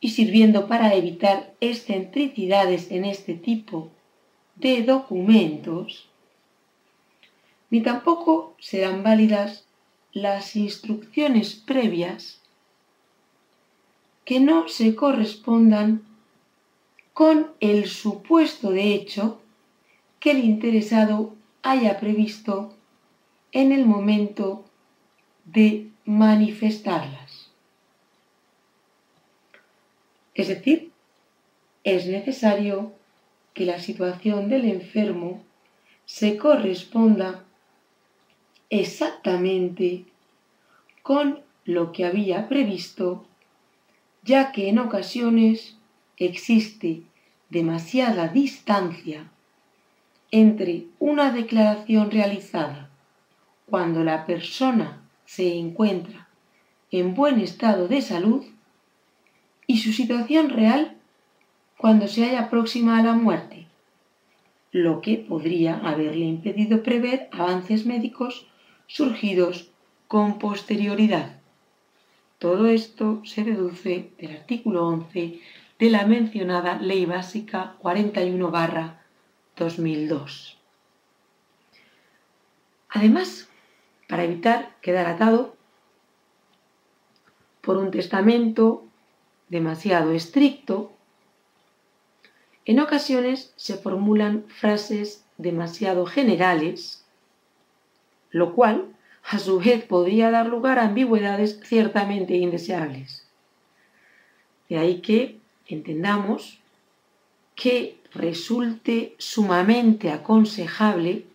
y 0.00 0.10
sirviendo 0.10 0.68
para 0.68 0.94
evitar 0.94 1.54
excentricidades 1.60 2.90
en 2.90 3.06
este 3.06 3.32
tipo 3.32 3.90
de 4.56 4.82
documentos, 4.82 6.10
ni 7.70 7.80
tampoco 7.80 8.54
serán 8.58 9.02
válidas 9.02 9.64
las 10.12 10.54
instrucciones 10.54 11.54
previas 11.54 12.42
que 14.26 14.40
no 14.40 14.68
se 14.68 14.94
correspondan 14.94 16.02
con 17.14 17.46
el 17.60 17.86
supuesto 17.88 18.70
de 18.72 18.94
hecho 18.94 19.40
que 20.20 20.32
el 20.32 20.44
interesado 20.44 21.34
haya 21.62 21.98
previsto 21.98 22.75
en 23.56 23.72
el 23.72 23.86
momento 23.86 24.66
de 25.46 25.88
manifestarlas. 26.04 27.50
Es 30.34 30.48
decir, 30.48 30.92
es 31.82 32.06
necesario 32.06 32.92
que 33.54 33.64
la 33.64 33.78
situación 33.78 34.50
del 34.50 34.66
enfermo 34.66 35.42
se 36.04 36.36
corresponda 36.36 37.44
exactamente 38.68 40.04
con 41.02 41.40
lo 41.64 41.92
que 41.92 42.04
había 42.04 42.50
previsto, 42.50 43.24
ya 44.22 44.52
que 44.52 44.68
en 44.68 44.78
ocasiones 44.80 45.78
existe 46.18 47.04
demasiada 47.48 48.28
distancia 48.28 49.30
entre 50.30 50.88
una 50.98 51.32
declaración 51.32 52.10
realizada 52.10 52.85
cuando 53.66 54.04
la 54.04 54.26
persona 54.26 55.02
se 55.24 55.56
encuentra 55.56 56.28
en 56.90 57.14
buen 57.14 57.40
estado 57.40 57.88
de 57.88 58.00
salud 58.00 58.44
y 59.66 59.78
su 59.78 59.92
situación 59.92 60.50
real 60.50 60.96
cuando 61.76 62.08
se 62.08 62.24
halla 62.24 62.48
próxima 62.48 62.98
a 62.98 63.02
la 63.02 63.12
muerte, 63.12 63.66
lo 64.72 65.00
que 65.00 65.16
podría 65.16 65.78
haberle 65.78 66.24
impedido 66.24 66.82
prever 66.82 67.28
avances 67.32 67.86
médicos 67.86 68.46
surgidos 68.86 69.70
con 70.08 70.38
posterioridad. 70.38 71.40
Todo 72.38 72.66
esto 72.66 73.22
se 73.24 73.44
deduce 73.44 74.10
del 74.18 74.36
artículo 74.36 74.86
11 74.86 75.40
de 75.78 75.90
la 75.90 76.06
mencionada 76.06 76.78
Ley 76.78 77.04
Básica 77.04 77.76
41-2002. 77.82 80.54
Además, 82.88 83.45
para 84.08 84.24
evitar 84.24 84.76
quedar 84.80 85.06
atado 85.06 85.56
por 87.60 87.76
un 87.76 87.90
testamento 87.90 88.84
demasiado 89.48 90.12
estricto, 90.12 90.92
en 92.64 92.80
ocasiones 92.80 93.52
se 93.56 93.76
formulan 93.76 94.44
frases 94.48 95.24
demasiado 95.36 96.06
generales, 96.06 97.04
lo 98.30 98.54
cual 98.54 98.96
a 99.24 99.38
su 99.38 99.58
vez 99.58 99.84
podría 99.84 100.30
dar 100.30 100.46
lugar 100.46 100.78
a 100.78 100.84
ambigüedades 100.84 101.60
ciertamente 101.64 102.36
indeseables. 102.36 103.26
De 104.68 104.78
ahí 104.78 105.00
que 105.00 105.38
entendamos 105.66 106.60
que 107.54 107.98
resulte 108.12 109.14
sumamente 109.18 110.10
aconsejable 110.10 111.26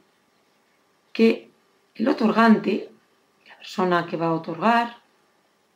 que 1.13 1.50
el 1.95 2.07
otorgante, 2.07 2.89
la 3.47 3.57
persona 3.57 4.07
que 4.07 4.17
va 4.17 4.27
a 4.27 4.33
otorgar 4.33 4.97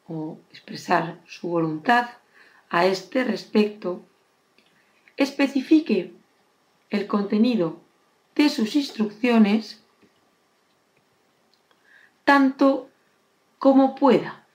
o 0.07 0.37
expresar 0.51 1.19
su 1.27 1.47
voluntad 1.49 2.09
a 2.69 2.85
este 2.85 3.23
respecto, 3.23 4.03
especifique 5.17 6.13
el 6.89 7.07
contenido 7.07 7.79
de 8.35 8.49
sus 8.49 8.75
instrucciones 8.75 9.83
tanto 12.23 12.89
como 13.59 13.95
pueda 13.95 14.45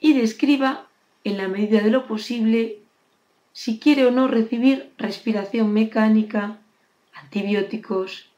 y 0.00 0.14
describa 0.14 0.88
en 1.24 1.36
la 1.38 1.48
medida 1.48 1.80
de 1.82 1.90
lo 1.90 2.06
posible 2.06 2.78
si 3.52 3.78
quiere 3.78 4.06
o 4.06 4.10
no 4.10 4.28
recibir 4.28 4.92
respiración 4.98 5.72
mecánica, 5.72 6.58
antibióticos, 7.12 8.30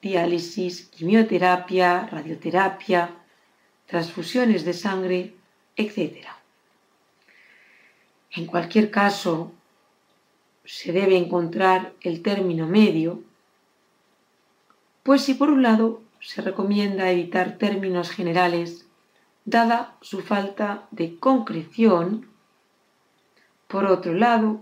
diálisis, 0.00 0.88
quimioterapia, 0.88 2.06
radioterapia, 2.06 3.10
transfusiones 3.86 4.64
de 4.64 4.72
sangre, 4.72 5.34
etc. 5.76 6.26
En 8.32 8.46
cualquier 8.46 8.90
caso, 8.90 9.52
se 10.64 10.92
debe 10.92 11.16
encontrar 11.16 11.94
el 12.02 12.22
término 12.22 12.66
medio, 12.66 13.22
pues 15.02 15.22
si 15.22 15.34
por 15.34 15.48
un 15.50 15.62
lado 15.62 16.02
se 16.20 16.42
recomienda 16.42 17.10
evitar 17.10 17.56
términos 17.56 18.10
generales, 18.10 18.86
dada 19.44 19.96
su 20.02 20.20
falta 20.20 20.86
de 20.90 21.16
concreción, 21.18 22.28
por 23.66 23.86
otro 23.86 24.12
lado, 24.12 24.60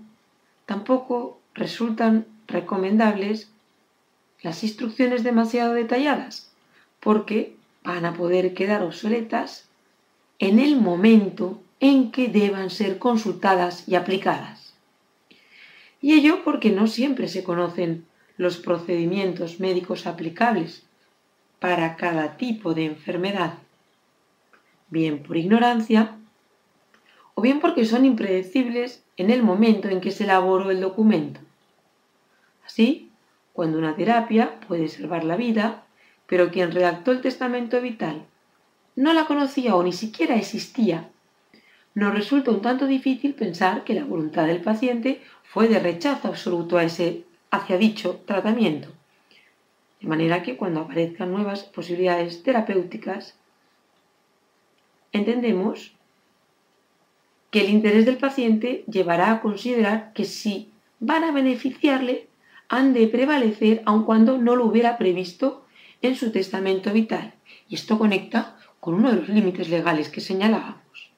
tampoco 0.65 1.41
resultan 1.55 2.27
recomendables 2.47 3.51
las 4.43 4.63
instrucciones 4.63 5.25
demasiado 5.25 5.75
detalladas, 5.75 6.51
porque 7.01 7.57
van 7.85 8.05
a 8.05 8.15
poder 8.15 8.55
quedar 8.55 8.83
obsoletas 8.83 9.69
en 10.39 10.59
el 10.59 10.77
momento 10.77 11.61
en 11.81 12.11
que 12.11 12.29
deban 12.29 12.71
ser 12.71 12.99
consultadas 12.99 13.89
y 13.89 13.95
aplicadas. 13.95 14.75
Y 16.01 16.13
ello 16.13 16.43
porque 16.45 16.71
no 16.71 16.87
siempre 16.87 17.29
se 17.29 17.45
conocen 17.45 18.07
los 18.37 18.59
procedimientos 18.59 19.61
médicos 19.61 20.07
aplicables 20.07 20.85
para 21.59 21.97
cada 21.97 22.37
tipo 22.37 22.75
de 22.75 22.85
enfermedad, 22.85 23.55
bien 24.89 25.23
por 25.23 25.37
ignorancia 25.37 26.17
o 27.35 27.43
bien 27.43 27.61
porque 27.61 27.85
son 27.85 28.05
impredecibles 28.05 29.03
en 29.17 29.31
el 29.31 29.43
momento 29.43 29.89
en 29.89 30.01
que 30.01 30.11
se 30.11 30.25
elaboró 30.25 30.71
el 30.71 30.81
documento. 30.81 31.41
Así, 32.65 33.06
cuando 33.57 33.79
una 33.79 33.97
terapia 33.97 34.61
puede 34.69 34.87
salvar 34.87 35.25
la 35.25 35.35
vida, 35.35 35.87
pero 36.27 36.51
quien 36.51 36.73
redactó 36.73 37.11
el 37.11 37.23
testamento 37.23 37.81
vital 37.81 38.27
no 38.97 39.15
la 39.15 39.25
conocía 39.25 39.77
o 39.77 39.83
ni 39.83 39.95
siquiera 39.95 40.37
existía, 40.37 41.09
nos 41.95 42.13
resulta 42.13 42.51
un 42.51 42.61
tanto 42.61 42.87
difícil 42.87 43.33
pensar 43.33 43.83
que 43.85 43.95
la 43.95 44.05
voluntad 44.05 44.47
del 44.47 44.61
paciente 44.61 45.23
fue 45.43 45.69
de 45.69 45.79
rechazo 45.79 46.29
absoluto 46.29 46.77
a 46.77 46.85
ese, 46.85 47.25
hacia 47.51 47.79
dicho 47.79 48.21
tratamiento. 48.27 48.89
De 50.03 50.07
manera 50.07 50.43
que 50.43 50.59
cuando 50.59 50.81
aparezcan 50.81 51.33
nuevas 51.33 51.63
posibilidades 51.63 52.43
terapéuticas, 52.43 53.39
entendemos 55.13 55.95
que 57.51 57.63
el 57.63 57.71
interés 57.71 58.05
del 58.05 58.19
paciente 58.19 58.85
llevará 58.87 59.33
a 59.33 59.41
considerar 59.41 60.13
que 60.13 60.27
si 60.27 60.71
van 61.01 61.25
a 61.25 61.33
beneficiarle, 61.33 62.29
han 62.69 62.93
de 62.95 63.07
prevalecer 63.09 63.83
aun 63.85 64.05
cuando 64.05 64.39
no 64.39 64.57
lo 64.57 64.67
hubiera 64.67 64.99
previsto 64.99 65.65
en 66.03 66.17
su 66.17 66.33
testamento 66.33 66.93
vital. 66.93 67.35
Y 67.69 67.75
esto 67.75 67.99
conecta 67.99 68.57
con 68.81 68.95
uno 68.95 69.11
de 69.11 69.17
los 69.17 69.29
límites 69.29 69.69
legales 69.69 70.09
que 70.09 70.21
señalábamos. 70.21 71.11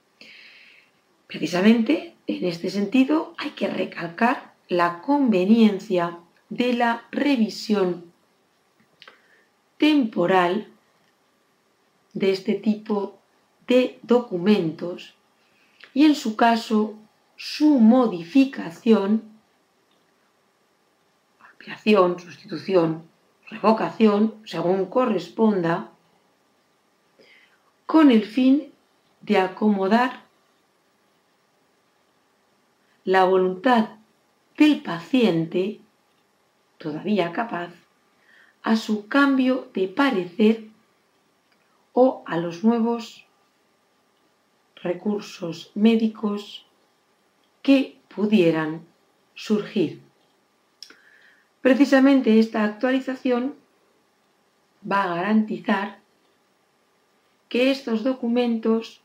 Precisamente 1.26 2.14
en 2.26 2.44
este 2.44 2.70
sentido 2.70 3.34
hay 3.38 3.50
que 3.50 3.68
recalcar 3.68 4.54
la 4.68 5.00
conveniencia 5.00 6.18
de 6.48 6.72
la 6.74 7.04
revisión 7.10 8.12
temporal 9.76 10.68
de 12.12 12.32
este 12.32 12.54
tipo 12.54 13.18
de 13.66 13.98
documentos 14.02 15.14
y 15.94 16.04
en 16.04 16.14
su 16.14 16.36
caso 16.36 16.94
su 17.36 17.78
modificación, 17.78 19.22
sustitución, 22.18 23.02
revocación, 23.50 24.34
según 24.44 24.86
corresponda, 24.86 25.90
con 27.86 28.10
el 28.10 28.24
fin 28.24 28.72
de 29.22 29.38
acomodar 29.38 30.24
la 33.04 33.24
voluntad 33.24 33.96
del 34.56 34.82
paciente, 34.82 35.80
todavía 36.76 37.32
capaz, 37.32 37.72
a 38.62 38.76
su 38.76 39.08
cambio 39.08 39.70
de 39.72 39.88
parecer 39.88 40.68
o 41.92 42.22
a 42.26 42.36
los 42.36 42.64
nuevos 42.64 43.24
recursos 44.82 45.70
médicos 45.74 46.66
que 47.62 47.98
pudieran 48.08 48.86
surgir. 49.34 50.07
Precisamente 51.60 52.38
esta 52.38 52.64
actualización 52.64 53.54
va 54.90 55.04
a 55.04 55.14
garantizar 55.16 55.98
que 57.48 57.70
estos 57.70 58.04
documentos 58.04 59.00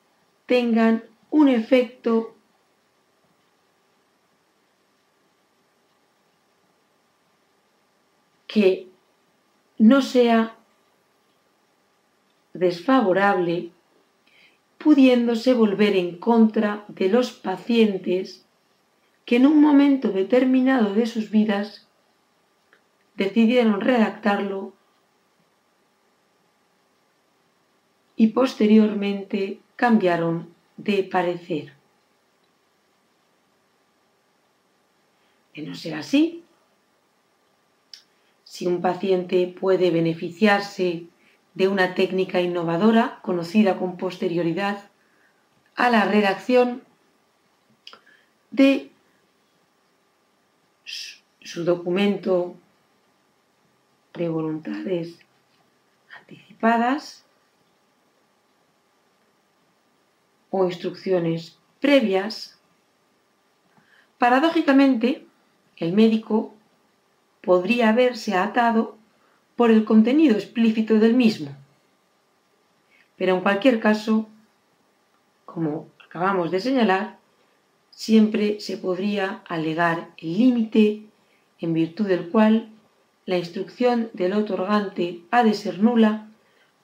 tengan 0.45 1.03
un 1.31 1.47
efecto 1.47 2.35
que 8.47 8.87
no 9.79 10.03
sea 10.03 10.55
desfavorable, 12.53 13.71
pudiéndose 14.77 15.55
volver 15.55 15.95
en 15.95 16.17
contra 16.17 16.85
de 16.87 17.09
los 17.09 17.31
pacientes 17.31 18.45
que 19.25 19.37
en 19.37 19.47
un 19.47 19.59
momento 19.59 20.09
determinado 20.09 20.93
de 20.93 21.07
sus 21.07 21.31
vidas 21.31 21.87
decidieron 23.15 23.82
redactarlo 23.82 24.73
y 28.15 28.28
posteriormente 28.28 29.60
cambiaron 29.76 30.54
de 30.78 31.04
parecer. 31.04 31.73
De 35.56 35.62
no 35.62 35.76
ser 35.76 35.95
así, 35.95 36.43
si 38.43 38.67
un 38.67 38.82
paciente 38.82 39.47
puede 39.47 39.91
beneficiarse 39.91 41.06
de 41.54 41.67
una 41.67 41.95
técnica 41.95 42.41
innovadora 42.41 43.19
conocida 43.21 43.78
con 43.78 43.97
posterioridad 43.97 44.89
a 45.76 45.89
la 45.89 46.06
redacción 46.06 46.84
de 48.52 48.91
su 50.84 51.63
documento 51.63 52.56
de 54.13 54.30
voluntades 54.30 55.19
anticipadas 56.15 57.26
o 60.52 60.65
instrucciones 60.65 61.58
previas, 61.80 62.60
paradójicamente 64.17 65.26
el 65.78 65.93
médico 65.93 66.54
podría 67.41 67.91
verse 67.91 68.36
atado 68.36 68.97
por 69.56 69.71
el 69.71 69.84
contenido 69.84 70.36
explícito 70.36 70.99
del 70.99 71.13
mismo. 71.15 71.56
Pero 73.17 73.36
en 73.36 73.41
cualquier 73.41 73.80
caso, 73.80 74.28
como 75.45 75.88
acabamos 76.06 76.52
de 76.52 76.60
señalar, 76.60 77.17
siempre 77.89 78.60
se 78.60 78.78
podría 78.78 79.41
alegar 79.47 80.12
el 80.17 80.38
límite 80.38 81.04
en 81.60 81.73
virtud 81.73 82.08
del 82.08 82.30
cual 82.30 82.72
la 83.25 83.38
instrucción 83.38 84.09
del 84.13 84.33
otorgante 84.33 85.21
ha 85.31 85.43
de 85.43 85.53
ser 85.53 85.79
nula 85.79 86.29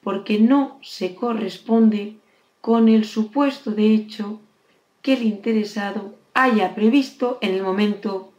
porque 0.02 0.39
no 0.39 0.80
se 0.82 1.15
corresponde 1.15 2.15
con 2.62 2.88
el 2.88 3.06
supuesto 3.06 3.71
de 3.71 3.93
hecho 3.93 4.39
que 5.02 5.13
el 5.13 5.23
interesado 5.23 6.15
haya 6.34 6.75
previsto 6.75 7.38
en 7.41 7.54
el 7.54 7.63
momento 7.63 8.32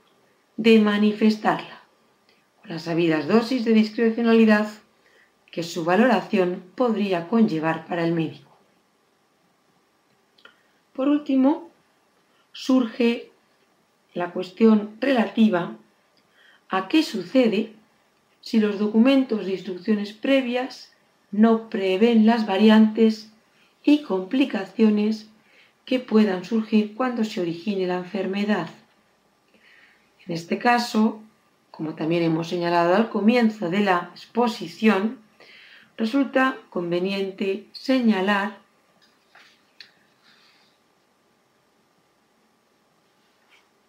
de 0.57 0.79
manifestarla, 0.79 1.83
con 2.61 2.71
las 2.71 2.83
sabidas 2.83 3.29
dosis 3.29 3.65
de 3.65 3.73
discrecionalidad 3.73 4.69
que 5.51 5.63
su 5.63 5.85
valoración 5.85 6.63
podría 6.75 7.29
conllevar 7.29 7.87
para 7.87 8.05
el 8.05 8.13
médico. 8.13 8.51
Por 10.95 11.09
último, 11.09 11.71
surge 12.53 13.31
la 14.15 14.33
cuestión 14.33 14.97
relativa 15.01 15.77
a 16.69 16.89
qué 16.89 17.03
sucede 17.03 17.75
si 18.41 18.59
los 18.59 18.79
documentos 18.79 19.47
de 19.47 19.53
instrucciones 19.53 20.13
previas 20.13 20.93
no 21.31 21.69
prevén 21.69 22.27
las 22.27 22.47
variantes 22.47 23.31
y 23.85 24.03
complicaciones 24.03 25.29
que 25.85 26.01
puedan 26.01 26.45
surgir 26.45 26.95
cuando 26.95 27.25
se 27.25 27.41
origine 27.41 27.87
la 27.87 27.99
enfermedad. 27.99 28.69
En 30.27 30.35
este 30.35 30.59
caso, 30.59 31.21
como 31.71 31.95
también 31.95 32.23
hemos 32.23 32.49
señalado 32.49 32.95
al 32.95 33.09
comienzo 33.11 33.71
de 33.71 33.81
la 33.81 34.11
exposición, 34.13 35.19
resulta 35.97 36.57
conveniente 36.71 37.67
señalar 37.73 38.59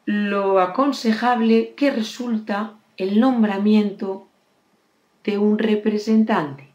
lo 0.06 0.60
aconsejable 0.60 1.74
que 1.76 1.92
resulta 1.92 2.74
el 2.98 3.20
nombramiento 3.20 4.28
de 5.23 5.38
un 5.38 5.57
representante. 5.57 6.69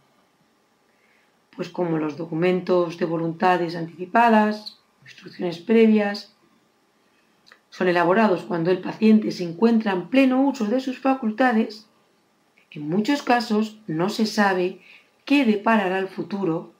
Pues 1.54 1.68
como 1.68 1.98
los 1.98 2.16
documentos 2.16 2.98
de 2.98 3.06
voluntades 3.06 3.76
anticipadas, 3.76 4.78
instrucciones 5.02 5.58
previas, 5.58 6.34
son 7.70 7.88
elaborados 7.88 8.42
cuando 8.42 8.70
el 8.70 8.80
paciente 8.80 9.30
se 9.30 9.44
encuentra 9.44 9.92
en 9.92 10.08
pleno 10.08 10.42
uso 10.42 10.66
de 10.66 10.80
sus 10.80 10.98
facultades, 10.98 11.86
en 12.70 12.88
muchos 12.88 13.22
casos 13.22 13.80
no 13.86 14.08
se 14.10 14.26
sabe 14.26 14.80
qué 15.24 15.44
deparará 15.44 15.98
el 15.98 16.08
futuro 16.08 16.74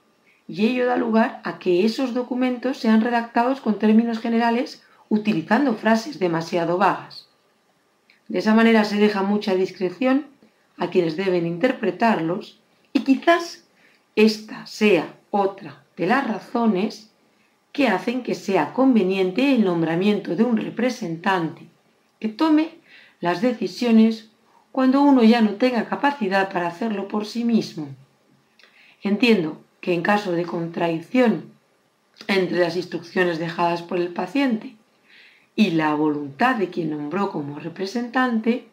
y 0.47 0.67
ello 0.67 0.87
da 0.87 0.97
lugar 0.97 1.41
a 1.45 1.59
que 1.59 1.85
esos 1.85 2.15
documentos 2.15 2.79
sean 2.79 3.01
redactados 3.01 3.61
con 3.61 3.79
términos 3.79 4.19
generales 4.19 4.83
utilizando 5.09 5.75
frases 5.75 6.19
demasiado 6.19 6.79
vagas. 6.79 7.29
De 8.29 8.39
esa 8.39 8.55
manera 8.55 8.85
se 8.85 8.97
deja 8.97 9.23
mucha 9.23 9.55
discreción 9.55 10.27
a 10.79 10.91
quienes 10.91 11.17
deben 11.17 11.47
interpretarlos 11.47 12.61
y 12.93 13.01
quizás 13.01 13.65
esta 14.15 14.67
sea 14.67 15.15
otra 15.31 15.85
de 15.97 16.07
las 16.07 16.27
razones 16.27 17.11
que 17.73 17.89
hacen 17.89 18.23
que 18.23 18.35
sea 18.35 18.73
conveniente 18.73 19.55
el 19.55 19.65
nombramiento 19.65 20.35
de 20.35 20.45
un 20.45 20.57
representante 20.57 21.67
que 22.19 22.29
tome 22.29 22.71
las 23.21 23.43
decisiones 23.43 24.31
cuando 24.73 25.03
uno 25.03 25.23
ya 25.23 25.41
no 25.41 25.53
tenga 25.57 25.89
capacidad 25.89 26.53
para 26.53 26.69
hacerlo 26.69 27.09
por 27.09 27.27
sí 27.27 27.45
mismo. 27.45 27.89
Entiendo 29.03 29.61
que 29.81 29.95
en 29.95 30.03
caso 30.03 30.33
de 30.33 30.45
contradicción 30.45 31.51
entre 32.29 32.59
las 32.59 32.77
instrucciones 32.77 33.39
dejadas 33.39 33.83
por 33.83 33.99
el 33.99 34.09
paciente 34.09 34.77
y 35.55 35.71
la 35.71 35.95
voluntad 35.95 36.57
de 36.57 36.69
quien 36.69 36.91
nombró 36.91 37.31
como 37.31 37.59
representante, 37.59 38.67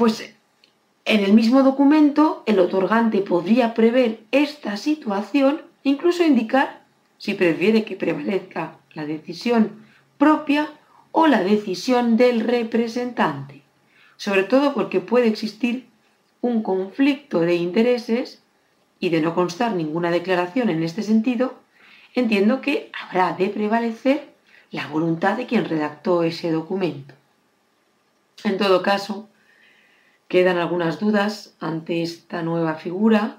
Pues 0.00 0.34
en 1.04 1.24
el 1.24 1.34
mismo 1.34 1.62
documento 1.62 2.42
el 2.46 2.58
otorgante 2.58 3.18
podría 3.18 3.74
prever 3.74 4.20
esta 4.30 4.78
situación, 4.78 5.60
incluso 5.82 6.24
indicar 6.24 6.80
si 7.18 7.34
prefiere 7.34 7.84
que 7.84 7.96
prevalezca 7.96 8.78
la 8.94 9.04
decisión 9.04 9.84
propia 10.16 10.70
o 11.12 11.26
la 11.26 11.42
decisión 11.42 12.16
del 12.16 12.40
representante, 12.40 13.60
sobre 14.16 14.44
todo 14.44 14.72
porque 14.72 15.00
puede 15.00 15.28
existir 15.28 15.86
un 16.40 16.62
conflicto 16.62 17.40
de 17.40 17.56
intereses 17.56 18.40
y 19.00 19.10
de 19.10 19.20
no 19.20 19.34
constar 19.34 19.74
ninguna 19.74 20.10
declaración 20.10 20.70
en 20.70 20.82
este 20.82 21.02
sentido, 21.02 21.56
entiendo 22.14 22.62
que 22.62 22.90
habrá 22.98 23.34
de 23.34 23.50
prevalecer 23.50 24.30
la 24.70 24.86
voluntad 24.86 25.36
de 25.36 25.44
quien 25.44 25.66
redactó 25.66 26.22
ese 26.22 26.50
documento. 26.50 27.12
En 28.44 28.56
todo 28.56 28.82
caso, 28.82 29.28
Quedan 30.30 30.58
algunas 30.58 31.00
dudas 31.00 31.56
ante 31.58 32.04
esta 32.04 32.44
nueva 32.44 32.76
figura, 32.76 33.38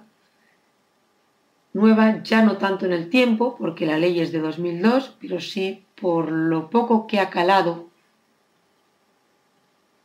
nueva 1.71 2.21
ya 2.21 2.43
no 2.43 2.57
tanto 2.57 2.85
en 2.85 2.91
el 2.91 3.09
tiempo, 3.09 3.55
porque 3.57 3.85
la 3.85 3.97
ley 3.97 4.19
es 4.19 4.33
de 4.33 4.39
2002, 4.39 5.15
pero 5.21 5.39
sí 5.39 5.85
por 5.95 6.29
lo 6.29 6.69
poco 6.69 7.07
que 7.07 7.21
ha 7.21 7.29
calado 7.29 7.87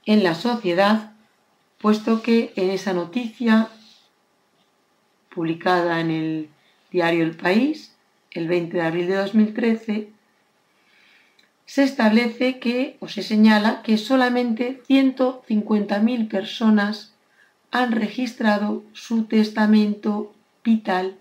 en 0.05 0.22
la 0.22 0.37
sociedad, 0.37 1.16
puesto 1.79 2.22
que 2.22 2.53
en 2.55 2.70
esa 2.70 2.92
noticia 2.92 3.68
publicada 5.35 5.99
en 6.01 6.12
el 6.12 6.51
diario 6.92 7.25
El 7.25 7.37
País, 7.37 7.96
el 8.31 8.46
20 8.46 8.77
de 8.77 8.83
abril 8.85 9.09
de 9.09 9.16
2013, 9.16 10.12
se 11.66 11.83
establece 11.83 12.59
que, 12.59 12.96
o 13.00 13.09
se 13.09 13.22
señala, 13.22 13.83
que 13.83 13.98
solamente 13.98 14.81
150.000 14.88 16.29
personas 16.29 17.12
han 17.70 17.92
registrado 17.92 18.85
su 18.92 19.24
testamento 19.24 20.33
vital 20.64 21.16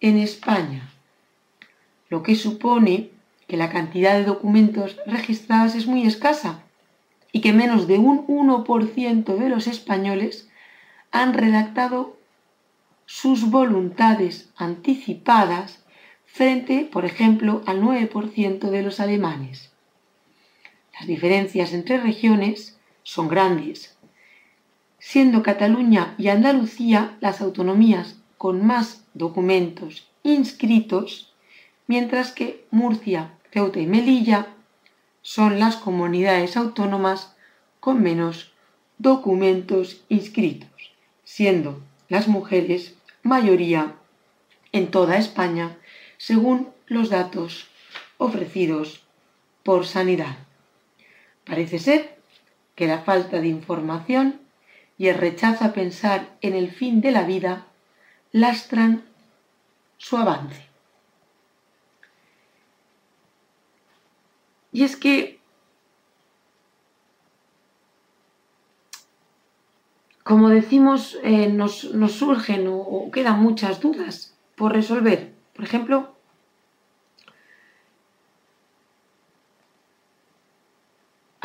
en 0.00 0.18
España, 0.18 0.90
lo 2.08 2.22
que 2.22 2.36
supone 2.36 3.10
que 3.48 3.56
la 3.56 3.70
cantidad 3.70 4.14
de 4.14 4.24
documentos 4.24 4.96
registrados 5.06 5.74
es 5.74 5.86
muy 5.86 6.06
escasa 6.06 6.60
y 7.32 7.40
que 7.40 7.52
menos 7.52 7.86
de 7.86 7.98
un 7.98 8.26
1% 8.26 9.36
de 9.36 9.48
los 9.48 9.66
españoles 9.66 10.48
han 11.10 11.34
redactado 11.34 12.16
sus 13.06 13.50
voluntades 13.50 14.50
anticipadas 14.56 15.83
frente, 16.34 16.88
por 16.90 17.04
ejemplo, 17.04 17.62
al 17.64 17.80
9% 17.80 18.68
de 18.68 18.82
los 18.82 18.98
alemanes. 18.98 19.70
Las 20.92 21.06
diferencias 21.06 21.72
entre 21.72 21.96
regiones 21.96 22.76
son 23.04 23.28
grandes, 23.28 23.96
siendo 24.98 25.44
Cataluña 25.44 26.16
y 26.18 26.26
Andalucía 26.28 27.16
las 27.20 27.40
autonomías 27.40 28.16
con 28.36 28.66
más 28.66 29.04
documentos 29.14 30.08
inscritos, 30.24 31.32
mientras 31.86 32.32
que 32.32 32.66
Murcia, 32.72 33.34
Ceuta 33.52 33.78
y 33.78 33.86
Melilla 33.86 34.48
son 35.22 35.60
las 35.60 35.76
comunidades 35.76 36.56
autónomas 36.56 37.36
con 37.78 38.02
menos 38.02 38.50
documentos 38.98 40.02
inscritos, 40.08 40.68
siendo 41.22 41.80
las 42.08 42.26
mujeres 42.26 42.96
mayoría 43.22 43.94
en 44.72 44.90
toda 44.90 45.16
España, 45.16 45.78
según 46.26 46.72
los 46.86 47.10
datos 47.10 47.68
ofrecidos 48.16 49.02
por 49.62 49.86
Sanidad. 49.86 50.38
Parece 51.44 51.78
ser 51.78 52.18
que 52.74 52.86
la 52.86 53.00
falta 53.00 53.42
de 53.42 53.48
información 53.48 54.40
y 54.96 55.08
el 55.08 55.18
rechazo 55.18 55.66
a 55.66 55.74
pensar 55.74 56.34
en 56.40 56.54
el 56.54 56.70
fin 56.70 57.02
de 57.02 57.10
la 57.10 57.24
vida 57.24 57.66
lastran 58.32 59.04
su 59.98 60.16
avance. 60.16 60.66
Y 64.72 64.84
es 64.84 64.96
que, 64.96 65.38
como 70.22 70.48
decimos, 70.48 71.18
eh, 71.22 71.48
nos, 71.48 71.80
surgen 71.80 72.66
o 72.70 73.10
quedan 73.12 73.40
muchas 73.40 73.82
dudas 73.82 74.34
por 74.56 74.72
resolver. 74.72 75.34
Por 75.54 75.66
ejemplo, 75.66 76.13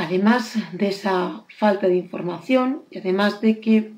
además 0.10 0.56
de 0.72 0.88
esa 0.88 1.44
falta 1.56 1.88
de 1.88 1.96
información 1.96 2.82
y 2.90 2.98
además 2.98 3.42
de 3.42 3.60
que 3.60 3.94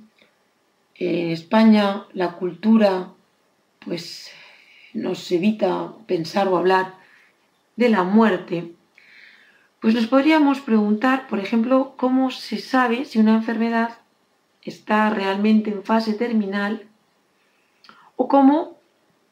en 0.96 1.30
España 1.32 2.06
la 2.12 2.34
cultura 2.34 3.14
pues 3.86 4.30
nos 4.94 5.32
evita 5.32 5.94
pensar 6.08 6.50
o 6.50 6.58
hablar 6.58 6.96
de 7.78 7.88
la 7.88 8.04
muerte, 8.04 8.74
pues 9.80 9.96
nos 9.96 10.08
podríamos 10.08 10.60
preguntar, 10.60 11.28
por 11.30 11.40
ejemplo, 11.40 11.94
cómo 11.96 12.30
se 12.30 12.58
sabe 12.58 13.06
si 13.06 13.18
una 13.18 13.36
enfermedad 13.36 14.00
está 14.64 15.10
realmente 15.12 15.72
en 15.72 15.82
fase 15.82 16.14
terminal 16.14 16.90
o 18.18 18.28
cómo 18.28 18.76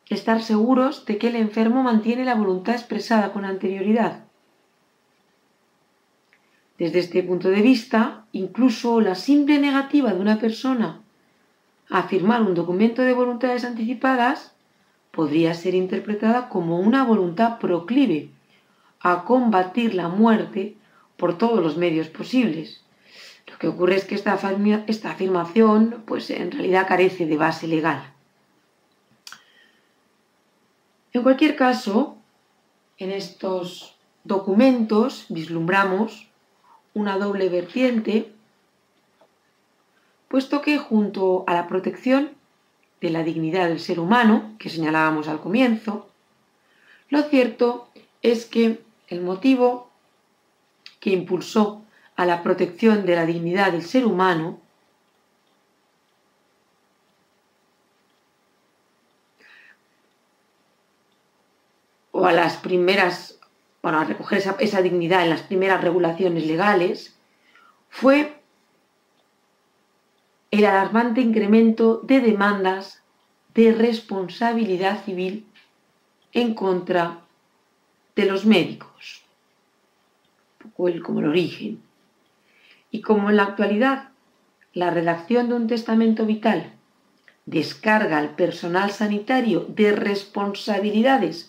estar 0.10 0.42
seguros 0.42 1.06
de 1.06 1.18
que 1.18 1.28
el 1.28 1.36
enfermo 1.36 1.84
mantiene 1.84 2.24
la 2.24 2.36
voluntad 2.36 2.76
expresada 2.76 3.34
con 3.34 3.44
anterioridad. 3.44 4.29
Desde 6.80 7.00
este 7.00 7.22
punto 7.24 7.50
de 7.50 7.62
vista, 7.62 8.24
incluso 8.32 9.02
la 9.02 9.16
simple 9.16 9.60
negativa 9.60 10.14
de 10.14 10.20
una 10.20 10.40
persona 10.40 11.02
a 11.90 12.04
firmar 12.04 12.42
un 12.42 12.54
documento 12.54 13.02
de 13.02 13.14
voluntades 13.14 13.66
anticipadas 13.66 14.54
podría 15.12 15.54
ser 15.54 15.76
interpretada 15.76 16.48
como 16.48 16.80
una 16.80 17.04
voluntad 17.04 17.60
proclive 17.60 18.30
a 19.02 19.26
combatir 19.26 19.94
la 19.94 20.08
muerte 20.08 20.78
por 21.18 21.38
todos 21.38 21.62
los 21.62 21.76
medios 21.76 22.08
posibles. 22.08 22.82
Lo 23.48 23.58
que 23.58 23.68
ocurre 23.68 23.96
es 23.98 24.06
que 24.06 24.16
esta, 24.16 24.34
afirmación 24.34 26.04
pues, 26.06 26.30
en 26.30 26.52
realidad 26.52 26.88
carece 26.88 27.26
de 27.26 27.36
base 27.36 27.68
legal. 27.68 28.14
En 31.12 31.24
cualquier 31.24 31.58
caso, 31.58 32.16
en 32.98 33.12
estos 33.12 33.98
documentos 34.24 35.26
vislumbramos 35.28 36.29
una 37.00 37.18
doble 37.18 37.50
vertiente, 37.50 38.32
puesto 40.28 40.62
que 40.62 40.78
junto 40.78 41.46
a 41.48 41.54
la 41.54 41.68
protección 41.68 42.32
de 43.02 43.10
la 43.10 43.24
dignidad 43.24 43.70
del 43.70 43.80
ser 43.80 44.00
humano, 44.00 44.56
que 44.60 44.70
señalábamos 44.70 45.28
al 45.28 45.40
comienzo, 45.40 46.10
lo 47.10 47.24
cierto 47.24 47.90
es 48.22 48.46
que 48.46 48.82
el 49.08 49.22
motivo 49.22 49.90
que 51.00 51.12
impulsó 51.12 51.84
a 52.16 52.26
la 52.26 52.44
protección 52.44 53.06
de 53.06 53.16
la 53.16 53.26
dignidad 53.26 53.72
del 53.72 53.84
ser 53.84 54.06
humano 54.06 54.60
o 62.12 62.26
a 62.26 62.34
las 62.34 62.58
primeras 62.58 63.39
para 63.82 64.04
recoger 64.04 64.44
esa, 64.60 64.82
dignidad 64.82 65.24
en 65.24 65.30
las 65.30 65.44
primeras 65.44 65.82
regulaciones 65.82 66.46
legales, 66.46 67.18
fue 67.90 68.42
el 70.52 70.66
alarmante 70.66 71.22
incremento 71.22 72.02
de 72.04 72.20
demandas 72.20 73.02
de 73.54 73.72
responsabilidad 73.72 75.04
civil 75.04 75.48
en 76.34 76.54
contra 76.54 77.22
de 78.16 78.26
los 78.26 78.46
médicos, 78.46 79.24
un 80.64 80.72
poco 80.72 80.88
el, 80.88 81.02
como 81.02 81.20
el 81.20 81.28
origen. 81.28 81.82
Y 82.92 83.02
como 83.02 83.30
en 83.30 83.38
la 83.38 83.44
actualidad 83.44 84.10
la 84.74 84.90
redacción 84.90 85.50
de 85.50 85.56
un 85.56 85.68
testamento 85.68 86.26
vital 86.26 86.74
descarga 87.46 88.18
al 88.20 88.36
personal 88.36 88.92
sanitario 88.92 89.66
de 89.70 89.92
responsabilidades 89.92 91.49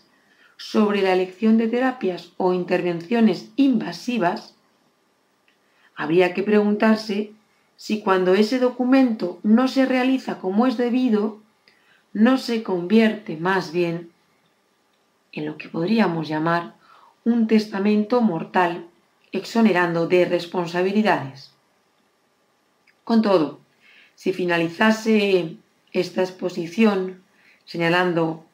sobre 0.60 1.00
la 1.00 1.14
elección 1.14 1.56
de 1.56 1.68
terapias 1.68 2.32
o 2.36 2.52
intervenciones 2.52 3.48
invasivas, 3.56 4.54
habría 5.96 6.34
que 6.34 6.42
preguntarse 6.42 7.32
si 7.76 8.02
cuando 8.02 8.34
ese 8.34 8.58
documento 8.58 9.40
no 9.42 9.68
se 9.68 9.86
realiza 9.86 10.38
como 10.38 10.66
es 10.66 10.76
debido, 10.76 11.38
no 12.12 12.36
se 12.36 12.62
convierte 12.62 13.38
más 13.38 13.72
bien 13.72 14.10
en 15.32 15.46
lo 15.46 15.56
que 15.56 15.70
podríamos 15.70 16.28
llamar 16.28 16.74
un 17.24 17.46
testamento 17.46 18.20
mortal 18.20 18.86
exonerando 19.32 20.08
de 20.08 20.26
responsabilidades. 20.26 21.52
Con 23.04 23.22
todo, 23.22 23.60
si 24.14 24.34
finalizase 24.34 25.56
esta 25.94 26.20
exposición 26.20 27.22
señalando 27.64 28.44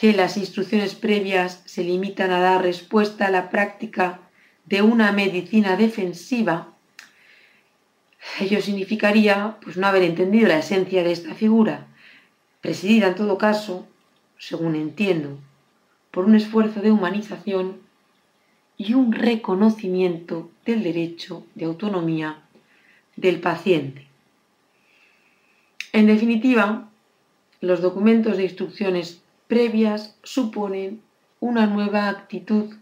que 0.00 0.14
las 0.14 0.38
instrucciones 0.38 0.94
previas 0.94 1.60
se 1.66 1.84
limitan 1.84 2.30
a 2.30 2.40
dar 2.40 2.62
respuesta 2.62 3.26
a 3.26 3.30
la 3.30 3.50
práctica 3.50 4.20
de 4.64 4.80
una 4.80 5.12
medicina 5.12 5.76
defensiva, 5.76 6.72
ello 8.40 8.62
significaría 8.62 9.58
pues, 9.60 9.76
no 9.76 9.86
haber 9.86 10.04
entendido 10.04 10.48
la 10.48 10.60
esencia 10.60 11.04
de 11.04 11.12
esta 11.12 11.34
figura, 11.34 11.86
presidida 12.62 13.08
en 13.08 13.14
todo 13.14 13.36
caso, 13.36 13.86
según 14.38 14.74
entiendo, 14.74 15.38
por 16.10 16.24
un 16.24 16.34
esfuerzo 16.34 16.80
de 16.80 16.92
humanización 16.92 17.82
y 18.78 18.94
un 18.94 19.12
reconocimiento 19.12 20.50
del 20.64 20.82
derecho 20.82 21.44
de 21.54 21.66
autonomía 21.66 22.38
del 23.16 23.38
paciente. 23.38 24.06
En 25.92 26.06
definitiva, 26.06 26.88
los 27.60 27.82
documentos 27.82 28.38
de 28.38 28.44
instrucciones 28.44 29.20
previas 29.50 30.16
suponen 30.22 31.02
una 31.40 31.66
nueva 31.66 32.08
actitud 32.08 32.76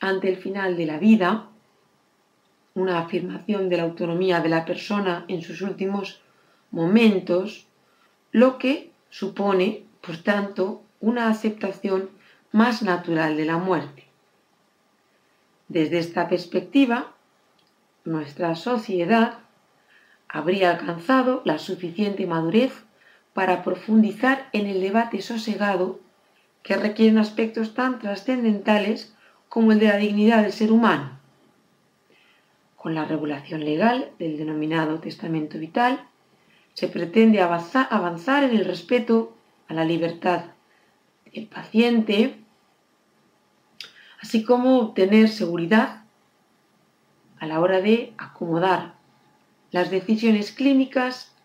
ante 0.00 0.30
el 0.30 0.38
final 0.38 0.78
de 0.78 0.86
la 0.86 0.98
vida, 0.98 1.50
una 2.72 3.00
afirmación 3.00 3.68
de 3.68 3.76
la 3.76 3.82
autonomía 3.82 4.40
de 4.40 4.48
la 4.48 4.64
persona 4.64 5.26
en 5.28 5.42
sus 5.42 5.60
últimos 5.60 6.22
momentos, 6.70 7.66
lo 8.32 8.56
que 8.56 8.92
supone, 9.10 9.84
por 10.00 10.16
tanto, 10.16 10.82
una 11.00 11.28
aceptación 11.28 12.08
más 12.50 12.82
natural 12.82 13.36
de 13.36 13.44
la 13.44 13.58
muerte. 13.58 14.04
Desde 15.68 15.98
esta 15.98 16.30
perspectiva, 16.30 17.12
nuestra 18.06 18.54
sociedad 18.54 19.40
habría 20.28 20.70
alcanzado 20.70 21.42
la 21.44 21.58
suficiente 21.58 22.26
madurez 22.26 22.87
para 23.38 23.62
profundizar 23.62 24.48
en 24.52 24.66
el 24.66 24.80
debate 24.80 25.22
sosegado 25.22 26.00
que 26.64 26.74
requieren 26.74 27.18
aspectos 27.18 27.72
tan 27.72 28.00
trascendentales 28.00 29.14
como 29.48 29.70
el 29.70 29.78
de 29.78 29.86
la 29.86 29.96
dignidad 29.96 30.42
del 30.42 30.52
ser 30.52 30.72
humano. 30.72 31.20
Con 32.74 32.96
la 32.96 33.04
regulación 33.04 33.64
legal 33.64 34.10
del 34.18 34.38
denominado 34.38 34.98
testamento 34.98 35.56
vital, 35.56 36.04
se 36.74 36.88
pretende 36.88 37.40
avanzar 37.40 38.42
en 38.42 38.56
el 38.56 38.64
respeto 38.64 39.36
a 39.68 39.74
la 39.74 39.84
libertad 39.84 40.46
del 41.32 41.46
paciente, 41.46 42.34
así 44.20 44.42
como 44.42 44.80
obtener 44.80 45.28
seguridad 45.28 46.02
a 47.38 47.46
la 47.46 47.60
hora 47.60 47.80
de 47.82 48.14
acomodar 48.18 48.94
las 49.70 49.92
decisiones 49.92 50.50
clínicas 50.50 51.37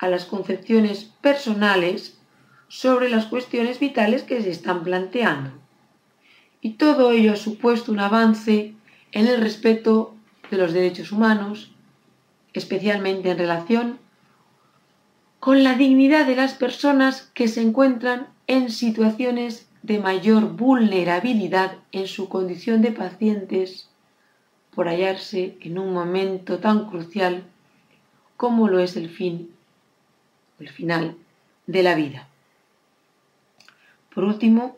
a 0.00 0.08
las 0.08 0.24
concepciones 0.24 1.04
personales 1.20 2.18
sobre 2.68 3.10
las 3.10 3.26
cuestiones 3.26 3.78
vitales 3.78 4.22
que 4.22 4.42
se 4.42 4.50
están 4.50 4.82
planteando. 4.82 5.50
Y 6.62 6.70
todo 6.72 7.12
ello 7.12 7.34
ha 7.34 7.36
supuesto 7.36 7.92
un 7.92 8.00
avance 8.00 8.74
en 9.12 9.26
el 9.26 9.40
respeto 9.40 10.14
de 10.50 10.56
los 10.56 10.72
derechos 10.72 11.12
humanos, 11.12 11.72
especialmente 12.54 13.30
en 13.30 13.38
relación 13.38 13.98
con 15.38 15.62
la 15.64 15.74
dignidad 15.74 16.26
de 16.26 16.36
las 16.36 16.54
personas 16.54 17.30
que 17.34 17.48
se 17.48 17.60
encuentran 17.60 18.28
en 18.46 18.70
situaciones 18.70 19.68
de 19.82 19.98
mayor 19.98 20.56
vulnerabilidad 20.56 21.76
en 21.92 22.06
su 22.06 22.28
condición 22.28 22.80
de 22.80 22.92
pacientes 22.92 23.88
por 24.74 24.88
hallarse 24.88 25.58
en 25.60 25.78
un 25.78 25.92
momento 25.92 26.58
tan 26.58 26.86
crucial 26.88 27.44
como 28.36 28.68
lo 28.68 28.78
es 28.78 28.96
el 28.96 29.10
fin, 29.10 29.50
el 30.60 30.68
final 30.68 31.16
de 31.66 31.82
la 31.82 31.94
vida. 31.94 32.28
Por 34.14 34.24
último, 34.24 34.76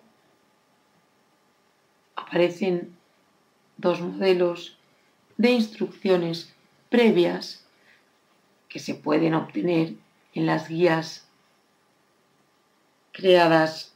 aparecen 2.16 2.94
dos 3.76 4.00
modelos 4.00 4.78
de 5.36 5.50
instrucciones 5.50 6.54
previas 6.88 7.66
que 8.68 8.78
se 8.78 8.94
pueden 8.94 9.34
obtener 9.34 9.94
en 10.34 10.46
las 10.46 10.68
guías 10.68 11.26
creadas 13.12 13.94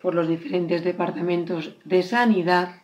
por 0.00 0.14
los 0.14 0.28
diferentes 0.28 0.84
departamentos 0.84 1.74
de 1.84 2.02
sanidad 2.02 2.82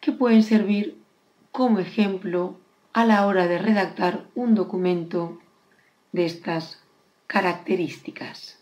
que 0.00 0.12
pueden 0.12 0.42
servir 0.42 0.96
como 1.50 1.80
ejemplo 1.80 2.58
a 2.92 3.04
la 3.04 3.26
hora 3.26 3.46
de 3.46 3.58
redactar 3.58 4.26
un 4.34 4.54
documento 4.54 5.40
de 6.12 6.26
estas 6.26 6.82
características. 7.26 8.59